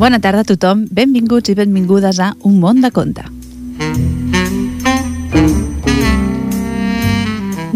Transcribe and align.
Bona 0.00 0.16
tarda 0.16 0.40
a 0.40 0.48
tothom, 0.48 0.86
benvinguts 0.96 1.50
i 1.52 1.54
benvingudes 1.58 2.22
a 2.24 2.30
Un 2.48 2.54
món 2.56 2.78
de 2.80 2.88
conte. 2.88 3.20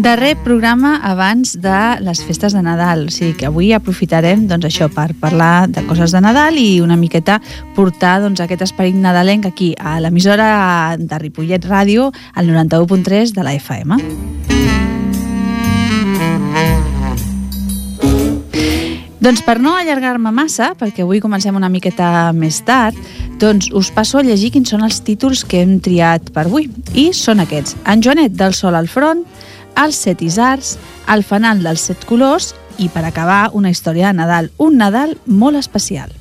Darrer 0.01 0.31
programa 0.41 0.95
abans 1.05 1.53
de 1.61 1.77
les 2.01 2.23
festes 2.25 2.57
de 2.57 2.63
Nadal, 2.65 3.05
o 3.05 3.13
sigui 3.13 3.35
que 3.37 3.45
avui 3.45 3.69
aprofitarem 3.77 4.47
doncs, 4.49 4.65
això 4.65 4.89
per 4.89 5.11
parlar 5.21 5.67
de 5.69 5.85
coses 5.85 6.17
de 6.17 6.23
Nadal 6.25 6.57
i 6.57 6.81
una 6.81 6.97
miqueta 6.97 7.37
portar 7.77 8.17
doncs, 8.25 8.41
aquest 8.41 8.65
esperit 8.65 8.97
nadalenc 8.97 9.45
aquí 9.45 9.75
a 9.77 9.99
l'emissora 10.01 10.97
de 10.97 11.21
Ripollet 11.21 11.69
Ràdio 11.69 12.09
al 12.33 12.49
91.3 12.49 13.37
de 13.37 13.45
la 13.45 13.53
FM. 13.53 14.01
Doncs 19.25 19.41
per 19.41 19.55
no 19.57 19.71
allargar-me 19.73 20.29
massa, 20.29 20.67
perquè 20.77 21.01
avui 21.01 21.17
comencem 21.17 21.55
una 21.57 21.65
miqueta 21.73 22.29
més 22.37 22.59
tard, 22.61 22.97
doncs 23.41 23.71
us 23.73 23.87
passo 23.89 24.19
a 24.19 24.21
llegir 24.21 24.51
quins 24.53 24.69
són 24.69 24.83
els 24.85 24.99
títols 25.01 25.41
que 25.49 25.63
hem 25.63 25.79
triat 25.81 26.27
per 26.35 26.43
avui. 26.43 26.67
I 26.93 27.07
són 27.17 27.41
aquests. 27.41 27.73
En 27.89 28.03
Joanet 28.05 28.35
del 28.37 28.53
Sol 28.53 28.77
al 28.77 28.85
front, 28.85 29.23
els 29.81 29.97
set 29.97 30.21
isars, 30.21 30.75
el 31.09 31.25
fanal 31.25 31.65
dels 31.65 31.87
set 31.89 32.05
colors 32.05 32.51
i, 32.77 32.85
per 32.85 33.01
acabar, 33.01 33.49
una 33.57 33.73
història 33.73 34.11
de 34.11 34.19
Nadal. 34.19 34.51
Un 34.61 34.77
Nadal 34.77 35.17
molt 35.25 35.57
especial. 35.57 36.13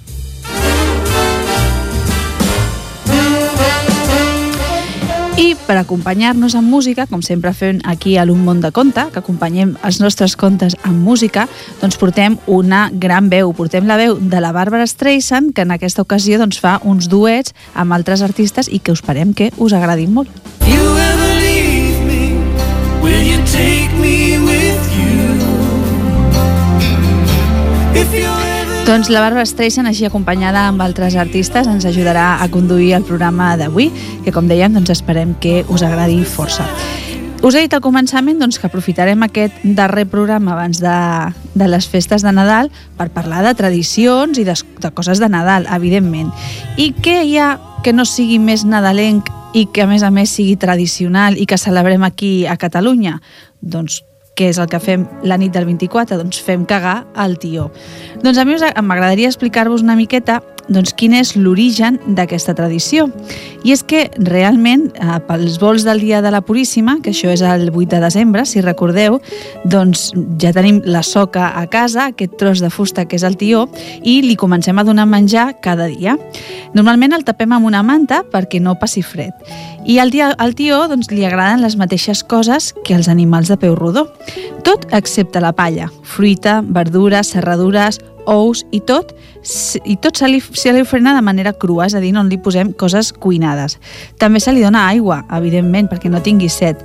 I 5.34 5.56
per 5.66 5.74
acompanyar-nos 5.80 6.54
amb 6.54 6.70
música, 6.70 7.08
com 7.10 7.18
sempre 7.26 7.50
fem 7.58 7.80
aquí 7.90 8.14
a 8.16 8.22
l'Un 8.24 8.44
món 8.46 8.60
de 8.62 8.70
conte, 8.70 9.02
que 9.10 9.18
acompanyem 9.18 9.72
els 9.82 9.98
nostres 9.98 10.36
contes 10.38 10.76
amb 10.86 11.02
música, 11.02 11.48
doncs 11.80 11.98
portem 11.98 12.38
una 12.46 12.86
gran 12.92 13.32
veu. 13.32 13.50
Portem 13.50 13.90
la 13.90 13.98
veu 13.98 14.14
de 14.14 14.40
la 14.40 14.54
Bàrbara 14.54 14.86
Streisand, 14.86 15.50
que 15.50 15.66
en 15.66 15.74
aquesta 15.74 16.06
ocasió 16.06 16.38
doncs, 16.38 16.62
fa 16.62 16.78
uns 16.86 17.10
duets 17.10 17.50
amb 17.74 17.98
altres 17.98 18.22
artistes 18.22 18.70
i 18.70 18.78
que 18.78 18.94
us 18.94 19.02
esperem 19.02 19.34
que 19.34 19.50
us 19.58 19.74
agradin 19.74 20.14
molt. 20.14 20.30
You 20.70 20.80
ever 20.80 21.33
doncs 28.84 29.08
la 29.08 29.20
Barbara 29.22 29.46
Streisand, 29.48 29.88
així 29.88 30.04
acompanyada 30.04 30.66
amb 30.68 30.82
altres 30.84 31.14
artistes, 31.16 31.68
ens 31.70 31.86
ajudarà 31.88 32.42
a 32.44 32.48
conduir 32.52 32.90
el 32.92 33.04
programa 33.08 33.54
d'avui, 33.56 33.86
que 34.26 34.32
com 34.34 34.44
dèiem, 34.50 34.74
doncs 34.76 34.92
esperem 34.92 35.32
que 35.40 35.62
us 35.72 35.84
agradi 35.86 36.18
força. 36.28 36.66
Us 37.44 37.56
he 37.56 37.62
dit 37.64 37.76
al 37.76 37.80
començament 37.84 38.38
doncs, 38.40 38.58
que 38.60 38.68
aprofitarem 38.68 39.24
aquest 39.24 39.56
darrer 39.64 40.04
programa 40.08 40.52
abans 40.52 40.82
de, 40.84 40.96
de 41.56 41.68
les 41.68 41.88
festes 41.88 42.24
de 42.24 42.32
Nadal 42.36 42.68
per 42.98 43.08
parlar 43.14 43.40
de 43.46 43.54
tradicions 43.56 44.40
i 44.40 44.44
de, 44.44 44.54
de 44.54 44.92
coses 44.92 45.20
de 45.20 45.32
Nadal, 45.32 45.68
evidentment. 45.72 46.32
I 46.76 46.92
què 46.92 47.22
hi 47.24 47.38
ha 47.40 47.54
que 47.84 47.96
no 47.96 48.04
sigui 48.04 48.40
més 48.40 48.66
nadalenc 48.68 49.32
i 49.56 49.64
que 49.64 49.84
a 49.84 49.88
més 49.88 50.04
a 50.04 50.12
més 50.12 50.32
sigui 50.32 50.58
tradicional 50.60 51.40
i 51.40 51.48
que 51.48 51.60
celebrem 51.60 52.04
aquí 52.04 52.42
a 52.44 52.58
Catalunya? 52.60 53.20
Doncs 53.60 54.02
què 54.34 54.48
és 54.50 54.58
el 54.58 54.68
que 54.70 54.80
fem 54.82 55.06
la 55.22 55.38
nit 55.38 55.54
del 55.54 55.66
24? 55.68 56.18
Doncs 56.18 56.40
fem 56.42 56.64
cagar 56.66 57.04
al 57.14 57.38
tió. 57.38 57.70
Doncs 58.22 58.38
a 58.38 58.44
mi 58.44 58.56
m'agradaria 58.58 59.30
explicar-vos 59.30 59.82
una 59.82 59.96
miqueta 59.96 60.40
doncs, 60.68 60.94
quin 60.96 61.14
és 61.16 61.34
l'origen 61.36 61.98
d'aquesta 62.16 62.54
tradició. 62.56 63.08
I 63.64 63.72
és 63.72 63.82
que 63.82 64.06
realment, 64.16 64.90
eh, 64.94 65.18
pels 65.26 65.58
vols 65.60 65.84
del 65.84 66.00
dia 66.00 66.22
de 66.22 66.30
la 66.30 66.40
Puríssima, 66.40 66.98
que 67.02 67.10
això 67.10 67.30
és 67.32 67.42
el 67.42 67.70
8 67.70 67.96
de 67.96 68.00
desembre, 68.00 68.44
si 68.46 68.60
recordeu, 68.60 69.20
doncs 69.64 70.12
ja 70.40 70.52
tenim 70.52 70.82
la 70.84 71.02
soca 71.02 71.52
a 71.58 71.66
casa, 71.66 72.06
aquest 72.12 72.36
tros 72.38 72.60
de 72.60 72.70
fusta 72.70 73.06
que 73.06 73.16
és 73.16 73.22
el 73.22 73.36
tió, 73.36 73.68
i 74.02 74.22
li 74.22 74.36
comencem 74.36 74.78
a 74.78 74.84
donar 74.84 75.06
menjar 75.06 75.60
cada 75.60 75.86
dia. 75.86 76.18
Normalment 76.74 77.12
el 77.12 77.24
tapem 77.24 77.52
amb 77.52 77.66
una 77.66 77.82
manta 77.82 78.24
perquè 78.24 78.60
no 78.60 78.78
passi 78.78 79.02
fred. 79.02 79.32
I 79.84 79.98
al, 79.98 80.10
dia, 80.10 80.30
al 80.38 80.54
tió 80.56 80.86
doncs, 80.88 81.10
li 81.12 81.24
agraden 81.24 81.60
les 81.60 81.76
mateixes 81.76 82.22
coses 82.24 82.72
que 82.84 82.94
els 82.96 83.08
animals 83.08 83.48
de 83.52 83.58
peu 83.60 83.74
rodó. 83.76 84.08
Tot 84.64 84.86
excepte 84.96 85.42
la 85.44 85.52
palla, 85.52 85.90
fruita, 86.02 86.62
verdures, 86.64 87.34
serradures, 87.34 88.00
ous 88.30 88.64
i 88.72 88.80
tot, 88.80 89.12
i 89.84 89.96
tot 90.00 90.16
se 90.18 90.28
li, 90.28 90.40
se 90.40 90.72
li 90.72 90.82
ofrena 90.84 91.14
de 91.16 91.22
manera 91.24 91.52
crua, 91.52 91.88
és 91.88 91.94
a 91.94 92.02
dir, 92.02 92.12
no 92.16 92.24
li 92.24 92.38
posem 92.40 92.72
coses 92.72 93.12
cuinades. 93.12 93.78
També 94.20 94.40
se 94.40 94.54
li 94.54 94.64
dona 94.64 94.86
aigua, 94.88 95.22
evidentment, 95.36 95.90
perquè 95.92 96.12
no 96.12 96.22
tingui 96.24 96.48
set. 96.52 96.84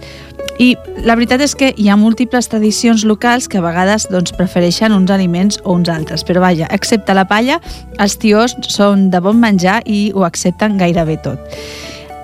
I 0.59 0.73
la 1.07 1.15
veritat 1.15 1.39
és 1.45 1.53
que 1.55 1.69
hi 1.77 1.87
ha 1.87 1.95
múltiples 1.95 2.49
tradicions 2.51 3.05
locals 3.07 3.47
que 3.47 3.61
a 3.61 3.63
vegades 3.63 4.09
doncs, 4.11 4.33
prefereixen 4.35 4.91
uns 4.91 5.11
aliments 5.11 5.61
o 5.63 5.77
uns 5.77 5.87
altres, 5.91 6.25
però 6.27 6.43
vaja, 6.43 6.67
excepte 6.75 7.15
la 7.15 7.27
palla, 7.29 7.61
els 7.99 8.17
tiós 8.19 8.57
són 8.67 9.07
de 9.13 9.21
bon 9.23 9.39
menjar 9.39 9.79
i 9.87 10.09
ho 10.15 10.27
accepten 10.27 10.75
gairebé 10.81 11.15
tot. 11.23 11.39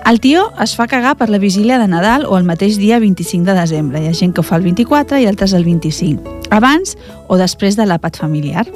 El 0.06 0.20
tió 0.22 0.44
es 0.62 0.76
fa 0.78 0.84
cagar 0.86 1.16
per 1.18 1.26
la 1.32 1.40
vigília 1.42 1.80
de 1.80 1.88
Nadal 1.90 2.28
o 2.30 2.36
el 2.38 2.44
mateix 2.46 2.76
dia 2.78 3.00
25 3.02 3.48
de 3.48 3.56
desembre. 3.58 3.98
Hi 3.98 4.12
ha 4.12 4.14
gent 4.14 4.36
que 4.36 4.44
ho 4.44 4.46
fa 4.46 4.60
el 4.60 4.68
24 4.68 5.18
i 5.18 5.26
altres 5.26 5.56
el 5.56 5.64
25, 5.66 6.36
abans 6.54 6.94
o 7.26 7.40
després 7.40 7.74
de 7.74 7.88
l'àpat 7.88 8.20
familiar. 8.20 8.68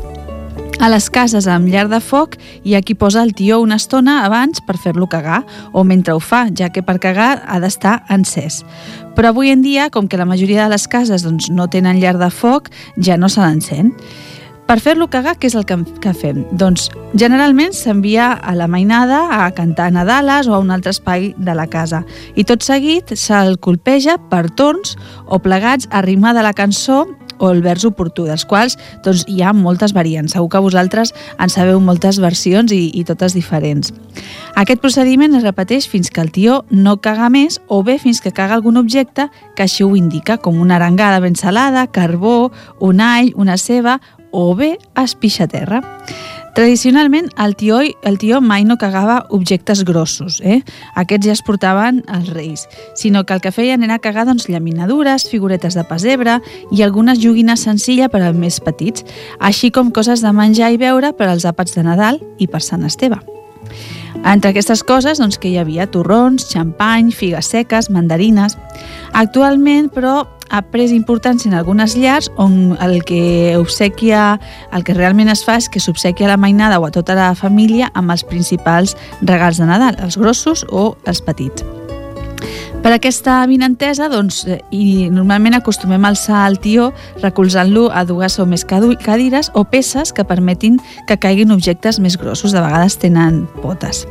A 0.78 0.88
les 0.88 1.10
cases 1.10 1.48
amb 1.50 1.68
llar 1.68 1.88
de 1.90 1.98
foc 2.00 2.36
hi 2.62 2.76
ha 2.76 2.80
qui 2.86 2.94
posa 2.94 3.24
el 3.26 3.34
tió 3.34 3.58
una 3.60 3.76
estona 3.80 4.20
abans 4.24 4.62
per 4.64 4.78
fer-lo 4.78 5.08
cagar 5.10 5.42
o 5.72 5.84
mentre 5.84 6.14
ho 6.14 6.20
fa, 6.22 6.46
ja 6.56 6.70
que 6.70 6.84
per 6.86 6.98
cagar 7.02 7.42
ha 7.46 7.58
d'estar 7.60 8.04
encès. 8.08 8.62
Però 9.16 9.34
avui 9.34 9.50
en 9.50 9.64
dia, 9.66 9.90
com 9.90 10.08
que 10.08 10.20
la 10.20 10.28
majoria 10.28 10.64
de 10.64 10.76
les 10.76 10.86
cases 10.88 11.26
doncs, 11.26 11.50
no 11.50 11.68
tenen 11.68 12.00
llar 12.00 12.16
de 12.20 12.30
foc, 12.30 12.70
ja 12.96 13.18
no 13.18 13.28
se 13.28 13.42
l'encén. 13.42 13.92
Per 14.70 14.78
fer-lo 14.78 15.08
cagar, 15.10 15.32
què 15.34 15.48
és 15.50 15.56
el 15.58 15.64
que, 15.66 15.80
que 15.98 16.12
fem? 16.14 16.44
Doncs 16.54 16.84
generalment 17.18 17.72
s'envia 17.74 18.30
a 18.38 18.54
la 18.54 18.68
mainada 18.70 19.24
a 19.42 19.48
cantar 19.50 19.88
Nadales 19.90 20.46
o 20.46 20.54
a 20.54 20.60
un 20.62 20.70
altre 20.70 20.92
espai 20.94 21.32
de 21.34 21.56
la 21.58 21.66
casa 21.66 22.04
i 22.38 22.44
tot 22.46 22.62
seguit 22.62 23.10
se'l 23.18 23.58
colpeja 23.58 24.14
per 24.30 24.44
torns 24.54 24.94
o 25.26 25.40
plegats 25.42 25.90
a 25.90 26.04
rimar 26.06 26.36
de 26.38 26.46
la 26.46 26.54
cançó 26.54 27.02
o 27.40 27.50
el 27.50 27.62
vers 27.64 27.84
oportú, 27.88 28.26
dels 28.28 28.44
quals 28.46 28.76
doncs, 29.04 29.24
hi 29.26 29.40
ha 29.42 29.54
moltes 29.56 29.94
variants. 29.96 30.36
Segur 30.36 30.50
que 30.52 30.62
vosaltres 30.62 31.14
en 31.40 31.50
sabeu 31.50 31.80
moltes 31.82 32.20
versions 32.22 32.72
i, 32.76 32.90
i 32.94 33.04
totes 33.08 33.34
diferents. 33.34 33.94
Aquest 34.60 34.82
procediment 34.84 35.34
es 35.34 35.46
repeteix 35.46 35.88
fins 35.90 36.12
que 36.12 36.22
el 36.22 36.30
tió 36.30 36.60
no 36.70 36.98
caga 37.02 37.30
més 37.32 37.60
o 37.68 37.82
bé 37.86 37.98
fins 37.98 38.20
que 38.20 38.34
caga 38.36 38.58
algun 38.58 38.78
objecte 38.80 39.30
que 39.56 39.66
així 39.66 39.84
ho 39.84 39.96
indica, 39.96 40.38
com 40.38 40.60
una 40.60 40.76
arengada 40.76 41.20
ben 41.24 41.36
salada, 41.36 41.86
carbó, 41.88 42.52
un 42.78 43.00
all, 43.00 43.32
una 43.36 43.56
ceba 43.56 44.00
o 44.30 44.54
bé 44.54 44.76
es 45.02 45.16
pixa 45.18 45.48
a 45.48 45.50
terra. 45.50 45.82
Tradicionalment, 46.54 47.30
el 47.38 47.54
tió, 47.56 47.80
el 47.80 48.18
tió 48.18 48.40
mai 48.40 48.64
no 48.66 48.76
cagava 48.76 49.24
objectes 49.30 49.84
grossos, 49.84 50.40
eh? 50.42 50.60
aquests 50.98 51.28
ja 51.28 51.34
es 51.36 51.42
portaven 51.46 52.02
als 52.08 52.30
reis, 52.34 52.66
sinó 52.98 53.24
que 53.24 53.34
el 53.34 53.40
que 53.40 53.52
feien 53.54 53.86
era 53.86 54.00
cagar 54.02 54.26
doncs, 54.26 54.48
llaminadures, 54.50 55.28
figuretes 55.30 55.78
de 55.78 55.86
pesebre 55.86 56.40
i 56.70 56.82
algunes 56.82 57.22
joguines 57.22 57.66
senzilles 57.66 58.10
per 58.10 58.24
als 58.24 58.36
més 58.36 58.60
petits, 58.60 59.06
així 59.38 59.70
com 59.70 59.94
coses 59.94 60.26
de 60.26 60.32
menjar 60.34 60.72
i 60.74 60.80
beure 60.80 61.14
per 61.14 61.30
als 61.30 61.46
àpats 61.46 61.78
de 61.78 61.86
Nadal 61.86 62.18
i 62.38 62.50
per 62.50 62.64
Sant 62.66 62.84
Esteve. 62.84 63.39
Entre 64.24 64.50
aquestes 64.50 64.82
coses 64.86 65.20
doncs, 65.22 65.38
que 65.40 65.50
hi 65.50 65.58
havia 65.60 65.88
torrons, 65.90 66.48
xampany, 66.52 67.12
figues 67.14 67.52
seques, 67.52 67.90
mandarines... 67.90 68.58
Actualment, 69.10 69.88
però, 69.90 70.22
ha 70.50 70.60
pres 70.66 70.92
importància 70.94 71.48
en 71.48 71.56
algunes 71.58 71.96
llars 71.96 72.30
on 72.36 72.76
el 72.82 73.04
que 73.06 73.56
obsequia, 73.58 74.38
el 74.74 74.84
que 74.84 74.94
realment 74.98 75.30
es 75.32 75.44
fa 75.46 75.56
és 75.60 75.70
que 75.70 75.82
s'obsequia 75.82 76.28
a 76.28 76.34
la 76.34 76.40
mainada 76.40 76.80
o 76.82 76.86
a 76.86 76.94
tota 76.94 77.18
la 77.18 77.32
família 77.38 77.90
amb 77.94 78.10
els 78.14 78.26
principals 78.26 78.96
regals 79.22 79.62
de 79.62 79.70
Nadal, 79.70 80.00
els 80.02 80.18
grossos 80.18 80.66
o 80.70 80.94
els 81.06 81.22
petits. 81.22 81.79
Per 82.80 82.94
aquesta 82.94 83.42
vinentesa, 83.44 84.06
doncs, 84.08 84.46
i 84.72 85.10
normalment 85.12 85.58
acostumem 85.58 86.06
a 86.06 86.12
alçar 86.14 86.46
el 86.48 86.56
tió 86.64 86.86
recolzant-lo 87.20 87.90
a 87.92 88.06
dues 88.08 88.38
o 88.40 88.46
més 88.48 88.64
cadires 88.64 89.50
o 89.52 89.66
peces 89.68 90.14
que 90.16 90.24
permetin 90.24 90.78
que 91.06 91.18
caiguin 91.20 91.52
objectes 91.52 92.00
més 92.00 92.16
grossos, 92.16 92.56
de 92.56 92.64
vegades 92.64 92.96
tenen 92.96 93.44
potes. 93.60 94.06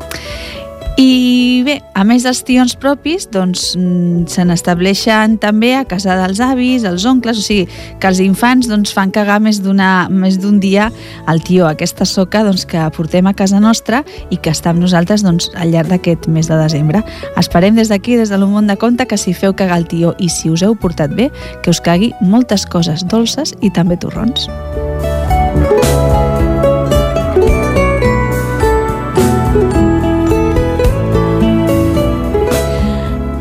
I 1.00 1.62
bé, 1.64 1.78
a 1.96 2.04
més 2.04 2.26
dels 2.28 2.42
tions 2.44 2.74
propis, 2.76 3.24
doncs 3.32 3.70
mm, 3.78 4.26
se 4.28 4.44
n'estableixen 4.44 5.38
també 5.40 5.70
a 5.78 5.86
casa 5.88 6.18
dels 6.20 6.42
avis, 6.44 6.84
els 6.84 7.06
oncles, 7.08 7.40
o 7.40 7.46
sigui, 7.46 7.70
que 8.02 8.10
els 8.10 8.20
infants 8.20 8.68
doncs, 8.68 8.92
fan 8.92 9.14
cagar 9.16 9.38
més 9.40 9.62
d'un 9.64 10.60
dia 10.60 10.90
al 11.32 11.40
tió, 11.48 11.70
aquesta 11.70 12.04
soca 12.04 12.42
doncs, 12.44 12.66
que 12.68 12.84
portem 12.98 13.30
a 13.32 13.34
casa 13.34 13.62
nostra 13.64 14.02
i 14.28 14.36
que 14.36 14.52
està 14.52 14.74
amb 14.74 14.84
nosaltres 14.84 15.24
doncs, 15.24 15.48
al 15.56 15.72
llarg 15.72 15.94
d'aquest 15.94 16.28
mes 16.28 16.52
de 16.52 16.60
desembre. 16.60 17.06
Esperem 17.40 17.80
des 17.80 17.88
d'aquí, 17.94 18.18
des 18.20 18.34
de 18.34 18.42
món 18.44 18.68
de 18.68 18.76
Conte, 18.76 19.08
que 19.08 19.18
si 19.18 19.32
feu 19.32 19.56
cagar 19.56 19.80
el 19.80 19.88
tió 19.88 20.12
i 20.20 20.28
si 20.28 20.52
us 20.52 20.66
heu 20.68 20.76
portat 20.76 21.16
bé, 21.16 21.30
que 21.64 21.72
us 21.72 21.80
cagui 21.80 22.12
moltes 22.20 22.68
coses 22.68 23.08
dolces 23.08 23.56
i 23.64 23.72
també 23.72 23.96
torrons. 23.96 24.50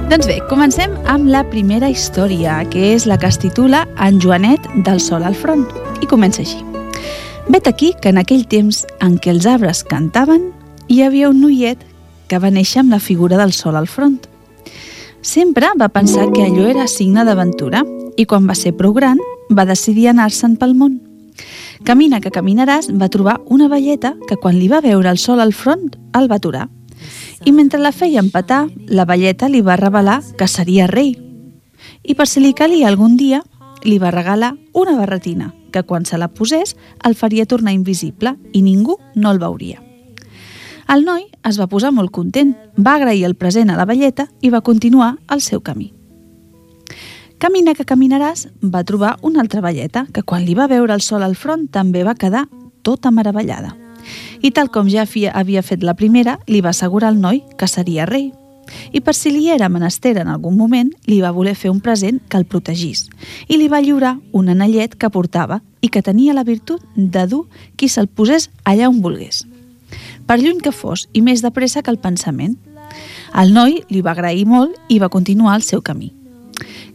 Doncs 0.08 0.24
bé, 0.24 0.38
comencem 0.48 0.94
amb 1.12 1.26
la 1.28 1.42
primera 1.50 1.90
història, 1.92 2.62
que 2.72 2.94
és 2.94 3.04
la 3.04 3.18
que 3.20 3.28
es 3.28 3.36
titula 3.36 3.82
En 4.00 4.16
Joanet 4.24 4.64
del 4.86 5.02
sol 5.04 5.20
al 5.20 5.34
front, 5.36 5.66
i 6.00 6.08
comença 6.08 6.40
així. 6.40 6.62
Vet 7.52 7.68
aquí 7.68 7.90
que 8.00 8.08
en 8.08 8.16
aquell 8.16 8.46
temps 8.48 8.86
en 9.04 9.18
què 9.20 9.34
els 9.34 9.44
arbres 9.44 9.82
cantaven, 9.84 10.46
hi 10.88 11.02
havia 11.04 11.28
un 11.28 11.42
noiet 11.42 11.84
que 12.32 12.40
va 12.40 12.48
néixer 12.48 12.80
amb 12.80 12.96
la 12.96 13.02
figura 13.04 13.36
del 13.36 13.52
sol 13.52 13.76
al 13.76 13.84
front. 13.84 14.16
Sempre 15.20 15.74
va 15.76 15.90
pensar 15.92 16.30
que 16.32 16.46
allò 16.46 16.64
era 16.72 16.88
signe 16.88 17.26
d'aventura 17.28 17.84
i 18.16 18.24
quan 18.24 18.48
va 18.48 18.56
ser 18.56 18.72
prou 18.80 18.96
gran 18.96 19.20
va 19.52 19.68
decidir 19.68 20.08
anar-se'n 20.08 20.56
pel 20.56 20.72
món. 20.72 21.02
Camina 21.84 22.24
que 22.24 22.32
caminaràs 22.32 22.88
va 22.96 23.12
trobar 23.12 23.42
una 23.44 23.68
velleta 23.68 24.16
que 24.24 24.40
quan 24.40 24.56
li 24.56 24.72
va 24.72 24.80
veure 24.80 25.12
el 25.12 25.20
sol 25.20 25.44
al 25.44 25.52
front 25.52 25.90
el 26.16 26.32
va 26.32 26.40
aturar. 26.40 26.70
I 27.44 27.52
mentre 27.52 27.78
la 27.78 27.92
feia 27.92 28.20
empatar, 28.20 28.66
la 28.88 29.04
velleta 29.04 29.48
li 29.48 29.60
va 29.62 29.76
revelar 29.76 30.22
que 30.38 30.48
seria 30.48 30.86
rei. 30.86 31.14
I 32.02 32.14
per 32.18 32.26
si 32.26 32.40
li 32.42 32.54
calia 32.54 32.88
algun 32.88 33.16
dia, 33.16 33.42
li 33.84 33.98
va 33.98 34.10
regalar 34.10 34.56
una 34.72 34.96
barretina 34.96 35.52
que 35.72 35.82
quan 35.82 36.06
se 36.06 36.18
la 36.18 36.28
posés 36.28 36.76
el 37.04 37.14
faria 37.14 37.46
tornar 37.46 37.74
invisible 37.76 38.34
i 38.52 38.62
ningú 38.62 38.98
no 39.14 39.30
el 39.30 39.38
veuria. 39.38 39.82
El 40.88 41.04
noi 41.04 41.26
es 41.44 41.58
va 41.60 41.68
posar 41.68 41.92
molt 41.92 42.10
content, 42.10 42.54
va 42.74 42.96
agrair 42.96 43.26
el 43.28 43.36
present 43.36 43.70
a 43.70 43.76
la 43.76 43.84
velleta 43.84 44.28
i 44.40 44.50
va 44.50 44.64
continuar 44.64 45.18
el 45.28 45.42
seu 45.44 45.60
camí. 45.60 45.92
Camina 47.38 47.74
que 47.76 47.86
caminaràs 47.86 48.48
va 48.64 48.82
trobar 48.82 49.18
una 49.22 49.44
altra 49.44 49.60
velleta 49.62 50.06
que 50.12 50.24
quan 50.24 50.42
li 50.42 50.56
va 50.58 50.66
veure 50.66 50.96
el 50.96 51.04
sol 51.04 51.22
al 51.22 51.36
front 51.36 51.68
també 51.70 52.02
va 52.02 52.16
quedar 52.18 52.48
tota 52.82 53.12
meravellada. 53.12 53.76
I 54.42 54.50
tal 54.54 54.70
com 54.70 54.88
ja 54.88 55.06
havia 55.34 55.62
fet 55.62 55.82
la 55.82 55.94
primera, 55.94 56.38
li 56.46 56.60
va 56.60 56.70
assegurar 56.70 57.08
al 57.08 57.20
noi 57.20 57.42
que 57.58 57.66
seria 57.66 58.06
rei. 58.06 58.32
I 58.92 59.00
per 59.00 59.14
si 59.14 59.30
li 59.32 59.48
era 59.48 59.68
menester 59.68 60.16
en 60.18 60.28
algun 60.28 60.56
moment, 60.56 60.90
li 61.06 61.20
va 61.20 61.32
voler 61.32 61.54
fer 61.56 61.70
un 61.70 61.80
present 61.80 62.20
que 62.28 62.36
el 62.36 62.44
protegís 62.44 63.06
i 63.48 63.56
li 63.56 63.68
va 63.68 63.80
lliurar 63.80 64.18
un 64.32 64.48
anellet 64.52 64.94
que 64.94 65.10
portava 65.10 65.62
i 65.80 65.88
que 65.88 66.02
tenia 66.02 66.34
la 66.36 66.44
virtut 66.44 66.84
de 66.94 67.26
dur 67.26 67.46
qui 67.76 67.88
se'l 67.88 68.08
posés 68.08 68.50
allà 68.64 68.90
on 68.90 69.00
volgués. 69.00 69.46
Per 70.28 70.36
lluny 70.36 70.60
que 70.60 70.72
fos 70.72 71.06
i 71.16 71.22
més 71.24 71.42
de 71.42 71.50
pressa 71.50 71.82
que 71.82 71.90
el 71.90 71.98
pensament. 71.98 72.58
El 73.34 73.54
noi 73.56 73.80
li 73.88 74.02
va 74.04 74.12
agrair 74.12 74.44
molt 74.46 74.76
i 74.88 74.98
va 75.00 75.08
continuar 75.08 75.56
el 75.56 75.64
seu 75.64 75.80
camí. 75.80 76.12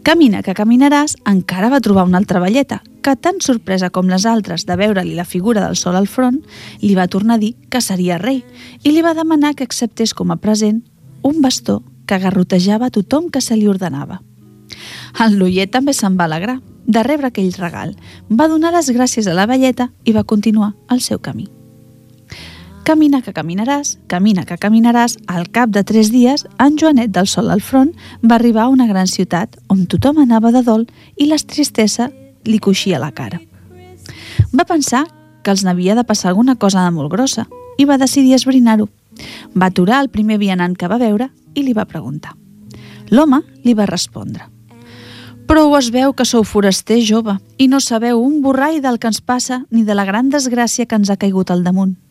Camina 0.03 0.41
que 0.43 0.51
caminaràs 0.51 1.13
encara 1.29 1.69
va 1.71 1.79
trobar 1.79 2.03
una 2.03 2.19
altra 2.19 2.41
velleta, 2.43 2.81
que 3.01 3.13
tan 3.15 3.37
sorpresa 3.39 3.87
com 3.89 4.09
les 4.11 4.25
altres 4.27 4.65
de 4.67 4.75
veure-li 4.75 5.15
la 5.15 5.23
figura 5.23 5.63
del 5.63 5.77
sol 5.79 5.95
al 5.95 6.09
front, 6.11 6.41
li 6.81 6.91
va 6.97 7.07
tornar 7.07 7.37
a 7.37 7.39
dir 7.39 7.53
que 7.71 7.79
seria 7.79 8.17
rei 8.19 8.41
i 8.83 8.91
li 8.91 9.05
va 9.05 9.15
demanar 9.15 9.53
que 9.55 9.63
acceptés 9.63 10.11
com 10.13 10.35
a 10.35 10.39
present 10.43 10.83
un 11.23 11.39
bastó 11.39 11.79
que 12.05 12.19
garrotejava 12.19 12.91
tothom 12.91 13.31
que 13.31 13.39
se 13.39 13.55
li 13.55 13.71
ordenava. 13.71 14.19
El 15.23 15.39
noiet 15.39 15.71
també 15.71 15.95
se'n 15.95 16.19
va 16.19 16.27
alegrar 16.27 16.59
de 16.83 17.07
rebre 17.07 17.31
aquell 17.31 17.55
regal, 17.55 17.95
va 18.27 18.51
donar 18.51 18.75
les 18.75 18.91
gràcies 18.91 19.31
a 19.31 19.39
la 19.39 19.47
velleta 19.47 19.93
i 20.03 20.11
va 20.11 20.27
continuar 20.27 20.73
el 20.91 20.99
seu 20.99 21.23
camí. 21.23 21.47
Camina 22.83 23.21
que 23.23 23.31
caminaràs, 23.31 23.93
camina 24.11 24.43
que 24.43 24.57
caminaràs, 24.59 25.13
al 25.31 25.45
cap 25.55 25.71
de 25.71 25.85
tres 25.87 26.09
dies, 26.11 26.41
en 26.59 26.75
Joanet 26.75 27.13
del 27.15 27.29
Sol 27.31 27.47
al 27.53 27.61
front 27.63 27.93
va 28.19 28.35
arribar 28.35 28.65
a 28.65 28.73
una 28.73 28.89
gran 28.89 29.07
ciutat 29.07 29.55
on 29.71 29.85
tothom 29.87 30.19
anava 30.19 30.51
de 30.51 30.65
dol 30.67 30.83
i 31.15 31.29
la 31.29 31.39
tristesa 31.39 32.09
li 32.43 32.59
coixia 32.59 32.99
la 32.99 33.13
cara. 33.15 33.39
Va 34.51 34.67
pensar 34.67 35.05
que 35.43 35.55
els 35.55 35.63
n'havia 35.63 35.95
de 35.95 36.03
passar 36.03 36.33
alguna 36.33 36.57
cosa 36.59 36.83
de 36.83 36.91
molt 36.91 37.11
grossa 37.15 37.47
i 37.79 37.87
va 37.87 37.97
decidir 37.97 38.35
esbrinar-ho. 38.35 38.89
Va 39.55 39.71
aturar 39.71 40.03
el 40.03 40.11
primer 40.11 40.41
vianant 40.43 40.75
que 40.75 40.91
va 40.91 40.99
veure 40.99 41.31
i 41.55 41.63
li 41.63 41.71
va 41.71 41.87
preguntar. 41.87 42.35
L'home 43.15 43.45
li 43.63 43.79
va 43.79 43.87
respondre. 43.87 44.49
Però 45.47 45.69
es 45.79 45.87
veu 45.87 46.11
que 46.11 46.27
sou 46.27 46.43
foraster 46.43 46.99
jove 46.99 47.39
i 47.55 47.71
no 47.71 47.79
sabeu 47.79 48.19
un 48.19 48.41
borrall 48.43 48.81
del 48.83 48.99
que 48.99 49.07
ens 49.07 49.23
passa 49.23 49.63
ni 49.71 49.87
de 49.87 49.95
la 49.95 50.03
gran 50.03 50.27
desgràcia 50.27 50.83
que 50.83 50.99
ens 50.99 51.09
ha 51.09 51.19
caigut 51.19 51.51
al 51.51 51.63
damunt. 51.63 52.02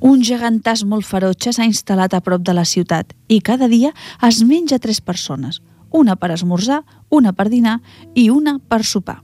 Un 0.00 0.22
gegantàs 0.26 0.84
molt 0.84 1.06
ferotge 1.06 1.52
s'ha 1.52 1.66
instal·lat 1.66 2.14
a 2.14 2.20
prop 2.24 2.44
de 2.46 2.54
la 2.56 2.64
ciutat 2.64 3.14
i 3.28 3.40
cada 3.40 3.68
dia 3.68 3.92
es 4.26 4.42
menja 4.46 4.78
tres 4.78 5.00
persones, 5.00 5.60
una 5.90 6.16
per 6.16 6.30
esmorzar, 6.34 6.84
una 7.10 7.32
per 7.32 7.48
dinar 7.50 7.80
i 8.14 8.30
una 8.30 8.58
per 8.58 8.84
sopar. 8.84 9.20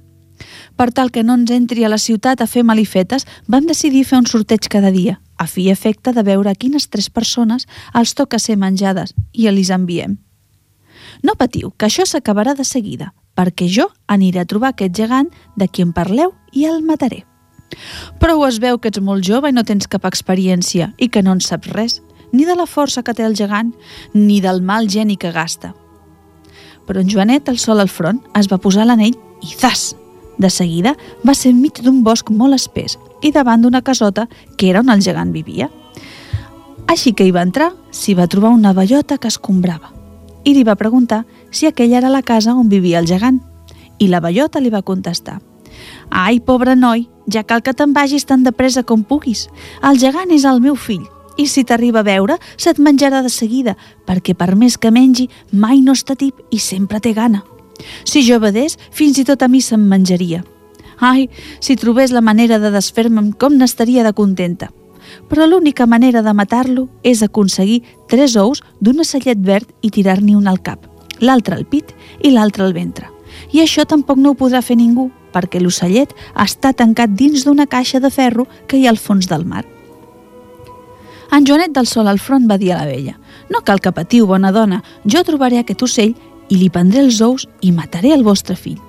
Per 0.76 0.90
tal 0.93 1.11
que 1.11 1.23
no 1.25 1.37
ens 1.38 1.50
entri 1.55 1.84
a 1.84 1.88
la 1.88 1.99
ciutat 1.99 2.43
a 2.43 2.46
fer 2.50 2.64
malifetes, 2.64 3.25
vam 3.49 3.67
decidir 3.67 4.05
fer 4.05 4.19
un 4.19 4.26
sorteig 4.28 4.69
cada 4.69 4.90
dia, 4.93 5.20
a 5.38 5.46
fi 5.46 5.69
i 5.69 5.70
efecte 5.73 6.12
de 6.12 6.25
veure 6.26 6.55
quines 6.55 6.88
tres 6.88 7.08
persones 7.08 7.67
els 7.94 8.14
toca 8.14 8.38
ser 8.38 8.58
menjades 8.61 9.14
i 9.32 9.49
els 9.49 9.70
enviem. 9.70 10.19
No 11.22 11.37
patiu, 11.38 11.72
que 11.76 11.87
això 11.87 12.05
s'acabarà 12.05 12.55
de 12.55 12.64
seguida, 12.64 13.14
perquè 13.37 13.69
jo 13.69 13.88
aniré 14.06 14.43
a 14.43 14.49
trobar 14.49 14.75
aquest 14.75 14.96
gegant 14.96 15.31
de 15.56 15.69
qui 15.69 15.84
em 15.87 15.93
parleu 15.96 16.34
i 16.52 16.67
el 16.69 16.82
mataré. 16.82 17.25
Però 18.21 18.37
es 18.47 18.61
veu 18.63 18.79
que 18.79 18.91
ets 18.93 19.03
molt 19.03 19.25
jove 19.27 19.51
i 19.51 19.55
no 19.55 19.65
tens 19.67 19.89
cap 19.91 20.07
experiència 20.09 20.93
i 20.99 21.09
que 21.09 21.23
no 21.23 21.35
en 21.37 21.43
saps 21.45 21.73
res, 21.75 22.01
ni 22.33 22.45
de 22.45 22.57
la 22.57 22.67
força 22.67 23.03
que 23.03 23.15
té 23.15 23.25
el 23.27 23.37
gegant, 23.37 23.73
ni 24.15 24.41
del 24.41 24.63
mal 24.63 24.89
geni 24.91 25.17
que 25.17 25.33
gasta. 25.33 25.75
Però 26.87 27.03
en 27.03 27.11
Joanet, 27.11 27.49
el 27.49 27.59
sol 27.59 27.81
al 27.81 27.91
front, 27.91 28.21
es 28.39 28.51
va 28.51 28.61
posar 28.63 28.87
l'anell 28.87 29.17
i 29.43 29.55
zas! 29.59 29.95
De 30.37 30.51
seguida 30.53 30.93
va 31.25 31.33
ser 31.35 31.55
enmig 31.55 31.81
d'un 31.81 32.03
bosc 32.05 32.29
molt 32.29 32.59
espès 32.59 32.99
i 33.25 33.31
davant 33.33 33.63
d'una 33.63 33.81
casota 33.81 34.27
que 34.61 34.69
era 34.69 34.83
on 34.85 34.93
el 34.93 35.01
gegant 35.01 35.33
vivia. 35.33 35.71
Així 36.93 37.15
que 37.17 37.25
hi 37.25 37.33
va 37.33 37.45
entrar, 37.47 37.71
s'hi 37.91 38.15
va 38.15 38.29
trobar 38.29 38.53
una 38.53 38.75
bellota 38.77 39.17
que 39.19 39.33
escombrava 39.33 39.95
i 40.45 40.53
li 40.55 40.63
va 40.63 40.77
preguntar 40.79 41.25
si 41.51 41.67
aquella 41.67 41.99
era 41.99 42.13
la 42.13 42.23
casa 42.23 42.55
on 42.55 42.69
vivia 42.69 43.01
el 43.01 43.09
gegant. 43.09 43.41
I 43.99 44.13
la 44.13 44.21
bellota 44.21 44.61
li 44.61 44.71
va 44.71 44.85
contestar 44.85 45.41
Ai, 46.11 46.39
pobre 46.41 46.77
noi, 46.77 47.09
ja 47.26 47.43
cal 47.44 47.62
que 47.62 47.75
te'n 47.75 47.93
vagis 47.93 48.26
tan 48.26 48.44
de 48.44 48.52
pressa 48.52 48.82
com 48.82 49.02
puguis. 49.05 49.49
El 49.82 49.99
gegant 49.99 50.32
és 50.32 50.44
el 50.44 50.61
meu 50.61 50.76
fill, 50.76 51.05
i 51.37 51.46
si 51.46 51.64
t'arriba 51.64 52.00
a 52.00 52.06
veure, 52.06 52.38
se't 52.56 52.81
menjarà 52.82 53.23
de 53.23 53.31
seguida, 53.31 53.76
perquè 54.06 54.34
per 54.34 54.55
més 54.56 54.78
que 54.78 54.90
mengi, 54.90 55.28
mai 55.52 55.82
no 55.84 55.93
està 55.93 56.17
tip 56.17 56.40
i 56.50 56.58
sempre 56.58 57.00
té 57.00 57.12
gana. 57.12 57.43
Si 58.05 58.23
jo 58.25 58.40
vedés, 58.40 58.78
fins 58.90 59.19
i 59.19 59.25
tot 59.28 59.43
a 59.43 59.49
mi 59.49 59.61
se'm 59.61 59.84
menjaria. 59.88 60.43
Ai, 60.99 61.28
si 61.61 61.76
trobés 61.76 62.12
la 62.12 62.25
manera 62.25 62.58
de 62.58 62.70
desfer-me'n, 62.73 63.34
com 63.37 63.58
n'estaria 63.58 64.05
de 64.05 64.14
contenta. 64.17 64.70
Però 65.29 65.46
l'única 65.46 65.87
manera 65.87 66.22
de 66.22 66.32
matar-lo 66.34 66.88
és 67.05 67.22
aconseguir 67.22 67.82
tres 68.08 68.34
ous 68.40 68.62
d'un 68.81 69.05
ocellet 69.05 69.38
verd 69.38 69.69
i 69.82 69.93
tirar-n'hi 69.93 70.34
un 70.34 70.49
al 70.49 70.62
cap, 70.64 70.88
l'altre 71.20 71.55
al 71.55 71.67
pit 71.69 71.93
i 72.25 72.32
l'altre 72.32 72.64
al 72.64 72.72
ventre. 72.72 73.12
I 73.52 73.60
això 73.60 73.84
tampoc 73.84 74.19
no 74.19 74.32
ho 74.32 74.41
podrà 74.41 74.62
fer 74.65 74.79
ningú, 74.81 75.10
perquè 75.36 75.60
l'ocellet 75.60 76.16
està 76.32 76.72
tancat 76.72 77.12
dins 77.12 77.44
d'una 77.44 77.69
caixa 77.69 78.00
de 78.00 78.10
ferro 78.10 78.48
que 78.66 78.81
hi 78.81 78.86
ha 78.86 78.94
al 78.94 79.02
fons 79.02 79.28
del 79.28 79.44
mar. 79.44 79.66
En 81.36 81.44
Joanet 81.44 81.74
del 81.76 81.88
Sol 81.90 82.08
al 82.08 82.22
front 82.22 82.48
va 82.48 82.56
dir 82.56 82.72
a 82.72 82.81
la 82.81 82.88
vella 82.88 83.19
«No 83.52 83.60
cal 83.62 83.82
que 83.82 83.93
patiu, 83.93 84.26
bona 84.26 84.52
dona, 84.55 84.82
jo 85.05 85.22
trobaré 85.26 85.60
aquest 85.60 85.82
ocell 85.82 86.14
i 86.48 86.56
li 86.56 86.70
prendré 86.70 87.02
els 87.05 87.20
ous 87.20 87.46
i 87.60 87.72
mataré 87.76 88.14
el 88.14 88.24
vostre 88.24 88.56
fill». 88.56 88.81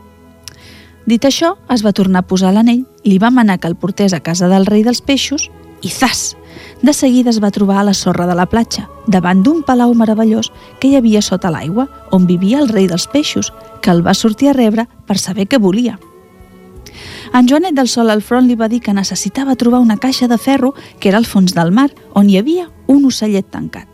Dit 1.07 1.23
això, 1.23 1.53
es 1.71 1.85
va 1.85 1.95
tornar 1.95 2.23
a 2.23 2.27
posar 2.27 2.51
l'anell, 2.53 2.83
li 3.07 3.17
va 3.17 3.31
manar 3.31 3.59
que 3.59 3.69
el 3.71 3.77
portés 3.79 4.13
a 4.13 4.19
casa 4.19 4.49
del 4.51 4.65
rei 4.67 4.83
dels 4.83 5.01
peixos 5.01 5.49
i 5.81 5.89
zas! 5.89 6.35
De 6.81 6.93
seguida 6.93 7.29
es 7.29 7.39
va 7.41 7.51
trobar 7.51 7.79
a 7.79 7.85
la 7.87 7.93
sorra 7.93 8.27
de 8.27 8.35
la 8.35 8.45
platja, 8.45 8.87
davant 9.07 9.41
d'un 9.43 9.63
palau 9.65 9.93
meravellós 9.95 10.51
que 10.81 10.89
hi 10.89 10.97
havia 10.97 11.23
sota 11.25 11.51
l'aigua, 11.53 11.87
on 12.11 12.27
vivia 12.27 12.59
el 12.59 12.69
rei 12.69 12.89
dels 12.91 13.07
peixos, 13.07 13.53
que 13.81 13.93
el 13.93 14.03
va 14.05 14.13
sortir 14.13 14.51
a 14.51 14.57
rebre 14.57 14.87
per 15.07 15.17
saber 15.17 15.47
què 15.47 15.61
volia. 15.61 15.97
En 17.34 17.48
Joanet 17.48 17.75
del 17.75 17.88
Sol 17.88 18.10
al 18.10 18.24
front 18.24 18.48
li 18.48 18.55
va 18.55 18.69
dir 18.72 18.79
que 18.81 18.96
necessitava 18.96 19.55
trobar 19.55 19.79
una 19.84 19.98
caixa 19.98 20.27
de 20.27 20.38
ferro 20.38 20.74
que 21.00 21.10
era 21.10 21.17
al 21.17 21.25
fons 21.25 21.53
del 21.53 21.72
mar, 21.72 21.89
on 22.13 22.29
hi 22.29 22.38
havia 22.39 22.69
un 22.88 23.05
ocellet 23.05 23.50
tancat. 23.51 23.88